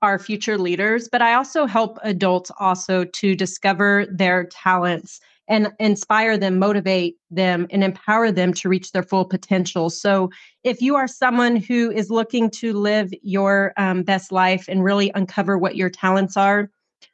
our 0.01 0.20
future 0.20 0.58
leaders, 0.58 1.10
but 1.12 1.22
I 1.22 1.36
also 1.36 1.66
help 1.68 1.99
adults 2.03 2.51
also 2.60 3.05
to 3.05 3.36
discover 3.36 4.08
their 4.12 4.45
talents 4.45 5.20
and 5.47 5.71
inspire 5.79 6.37
them, 6.37 6.59
motivate 6.59 7.17
them, 7.31 7.67
and 7.69 7.83
empower 7.83 8.31
them 8.31 8.53
to 8.53 8.69
reach 8.69 8.91
their 8.91 9.03
full 9.03 9.25
potential. 9.25 9.89
So, 9.89 10.29
if 10.63 10.81
you 10.81 10.95
are 10.95 11.07
someone 11.07 11.55
who 11.55 11.91
is 11.91 12.09
looking 12.09 12.49
to 12.51 12.73
live 12.73 13.13
your 13.21 13.73
um, 13.77 14.03
best 14.03 14.31
life 14.31 14.65
and 14.67 14.83
really 14.83 15.11
uncover 15.15 15.57
what 15.57 15.75
your 15.75 15.89
talents 15.89 16.35
are, 16.35 16.69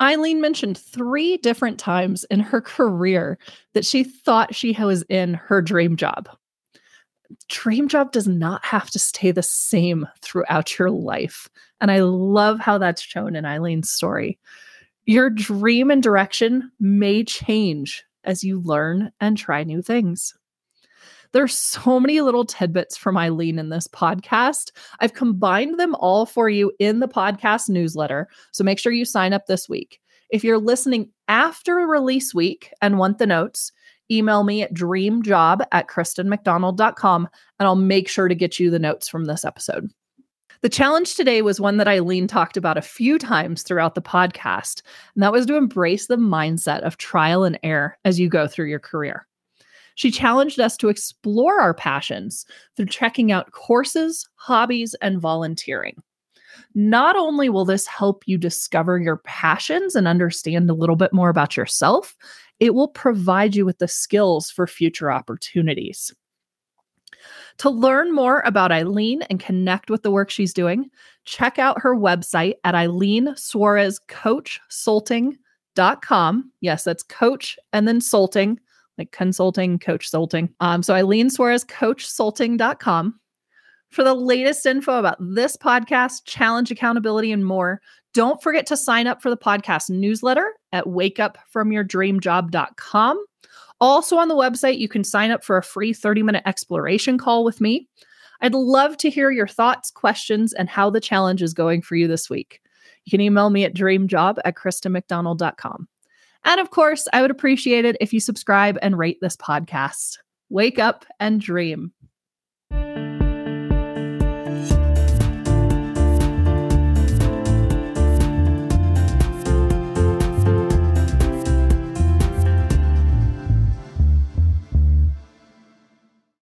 Eileen 0.01 0.39
mentioned 0.39 0.77
three 0.77 1.37
different 1.37 1.77
times 1.77 2.23
in 2.25 2.39
her 2.39 2.61
career 2.61 3.37
that 3.73 3.85
she 3.85 4.03
thought 4.03 4.55
she 4.55 4.73
was 4.73 5.03
in 5.03 5.33
her 5.33 5.61
dream 5.61 5.95
job. 5.95 6.29
Dream 7.47 7.87
job 7.87 8.11
does 8.11 8.27
not 8.27 8.65
have 8.65 8.89
to 8.89 8.99
stay 8.99 9.31
the 9.31 9.43
same 9.43 10.07
throughout 10.21 10.79
your 10.79 10.89
life. 10.89 11.47
And 11.79 11.91
I 11.91 11.99
love 11.99 12.59
how 12.59 12.77
that's 12.77 13.01
shown 13.01 13.35
in 13.35 13.45
Eileen's 13.45 13.89
story. 13.91 14.39
Your 15.05 15.29
dream 15.29 15.91
and 15.91 16.01
direction 16.01 16.71
may 16.79 17.23
change 17.23 18.03
as 18.23 18.43
you 18.43 18.61
learn 18.61 19.11
and 19.19 19.37
try 19.37 19.63
new 19.63 19.81
things. 19.81 20.33
There's 21.31 21.55
so 21.55 21.99
many 21.99 22.21
little 22.21 22.45
tidbits 22.45 22.97
from 22.97 23.17
Eileen 23.17 23.59
in 23.59 23.69
this 23.69 23.87
podcast. 23.87 24.71
I've 24.99 25.13
combined 25.13 25.79
them 25.79 25.95
all 25.95 26.25
for 26.25 26.49
you 26.49 26.71
in 26.79 26.99
the 26.99 27.07
podcast 27.07 27.69
newsletter. 27.69 28.27
So 28.51 28.63
make 28.63 28.79
sure 28.79 28.91
you 28.91 29.05
sign 29.05 29.33
up 29.33 29.45
this 29.45 29.69
week. 29.69 29.99
If 30.31 30.43
you're 30.43 30.57
listening 30.57 31.09
after 31.27 31.75
release 31.75 32.33
week 32.33 32.71
and 32.81 32.97
want 32.97 33.19
the 33.19 33.27
notes, 33.27 33.71
email 34.11 34.43
me 34.43 34.63
at 34.63 34.73
dreamjob 34.73 35.65
at 35.71 35.87
kristenmacdonald.com 35.87 37.29
and 37.59 37.67
I'll 37.67 37.75
make 37.75 38.09
sure 38.09 38.27
to 38.27 38.35
get 38.35 38.59
you 38.59 38.71
the 38.71 38.79
notes 38.79 39.07
from 39.07 39.25
this 39.25 39.45
episode. 39.45 39.89
The 40.61 40.69
challenge 40.69 41.15
today 41.15 41.41
was 41.41 41.61
one 41.61 41.77
that 41.77 41.87
Eileen 41.87 42.27
talked 42.27 42.57
about 42.57 42.77
a 42.77 42.81
few 42.81 43.17
times 43.17 43.63
throughout 43.63 43.95
the 43.95 44.01
podcast, 44.01 44.81
and 45.15 45.23
that 45.23 45.31
was 45.31 45.45
to 45.45 45.55
embrace 45.55 46.07
the 46.07 46.17
mindset 46.17 46.81
of 46.81 46.97
trial 46.97 47.45
and 47.45 47.57
error 47.63 47.97
as 48.03 48.19
you 48.19 48.27
go 48.27 48.45
through 48.45 48.65
your 48.65 48.79
career. 48.79 49.25
She 49.99 50.11
challenged 50.11 50.61
us 50.61 50.77
to 50.77 50.87
explore 50.87 51.59
our 51.59 51.73
passions 51.73 52.45
through 52.77 52.85
checking 52.85 53.33
out 53.33 53.51
courses, 53.51 54.25
hobbies, 54.35 54.95
and 55.01 55.19
volunteering. 55.19 56.01
Not 56.73 57.17
only 57.17 57.49
will 57.49 57.65
this 57.65 57.85
help 57.85 58.23
you 58.25 58.37
discover 58.37 58.97
your 58.97 59.17
passions 59.17 59.97
and 59.97 60.07
understand 60.07 60.69
a 60.69 60.73
little 60.73 60.95
bit 60.95 61.11
more 61.11 61.27
about 61.27 61.57
yourself, 61.57 62.15
it 62.61 62.73
will 62.73 62.87
provide 62.87 63.57
you 63.57 63.65
with 63.65 63.79
the 63.79 63.89
skills 63.89 64.49
for 64.49 64.67
future 64.67 65.11
opportunities. 65.11 66.15
To 67.57 67.69
learn 67.69 68.15
more 68.15 68.39
about 68.45 68.71
Eileen 68.71 69.23
and 69.23 69.37
connect 69.37 69.89
with 69.89 70.03
the 70.03 70.11
work 70.11 70.29
she's 70.29 70.53
doing, 70.53 70.89
check 71.25 71.59
out 71.59 71.81
her 71.81 71.93
website 71.93 72.53
at 72.63 72.73
Eileen 72.73 73.33
Suarez 73.35 73.99
Coach. 74.07 74.61
Yes, 76.61 76.85
that's 76.85 77.03
coach 77.03 77.59
and 77.73 77.85
then 77.85 77.99
salting 77.99 78.61
like 78.99 79.11
consulting, 79.11 79.79
coach 79.79 80.05
consulting. 80.05 80.53
Um, 80.59 80.83
so 80.83 80.93
Eileen 80.93 81.29
Suarez, 81.29 81.63
coachsulting.com. 81.65 83.19
For 83.89 84.03
the 84.03 84.13
latest 84.13 84.65
info 84.67 84.99
about 84.99 85.17
this 85.19 85.57
podcast, 85.57 86.21
challenge 86.25 86.69
accountability, 86.69 87.31
and 87.31 87.43
more, 87.43 87.81
don't 88.13 88.43
forget 88.43 88.67
to 88.67 88.77
sign 88.77 89.07
up 89.07 89.19
for 89.21 89.31
the 89.31 89.37
podcast 89.37 89.89
newsletter 89.89 90.53
at 90.71 90.85
wakeupfromyourdreamjob.com. 90.85 93.25
Also, 93.81 94.17
on 94.17 94.27
the 94.27 94.35
website, 94.35 94.77
you 94.77 94.87
can 94.87 95.03
sign 95.03 95.31
up 95.31 95.43
for 95.43 95.57
a 95.57 95.63
free 95.63 95.93
30 95.93 96.21
minute 96.21 96.43
exploration 96.45 97.17
call 97.17 97.43
with 97.43 97.59
me. 97.61 97.87
I'd 98.41 98.53
love 98.53 98.97
to 98.97 99.09
hear 99.09 99.31
your 99.31 99.47
thoughts, 99.47 99.91
questions, 99.91 100.53
and 100.53 100.69
how 100.69 100.89
the 100.89 101.01
challenge 101.01 101.41
is 101.41 101.53
going 101.53 101.81
for 101.81 101.95
you 101.95 102.07
this 102.07 102.29
week. 102.29 102.61
You 103.05 103.11
can 103.11 103.21
email 103.21 103.49
me 103.49 103.65
at 103.65 103.73
dreamjob 103.73 104.37
at 104.45 104.55
kristenmacdonald.com. 104.55 105.87
And 106.45 106.59
of 106.59 106.71
course, 106.71 107.07
I 107.13 107.21
would 107.21 107.31
appreciate 107.31 107.85
it 107.85 107.97
if 107.99 108.13
you 108.13 108.19
subscribe 108.19 108.77
and 108.81 108.97
rate 108.97 109.19
this 109.21 109.35
podcast. 109.35 110.17
Wake 110.49 110.79
up 110.79 111.05
and 111.19 111.39
dream. 111.39 111.91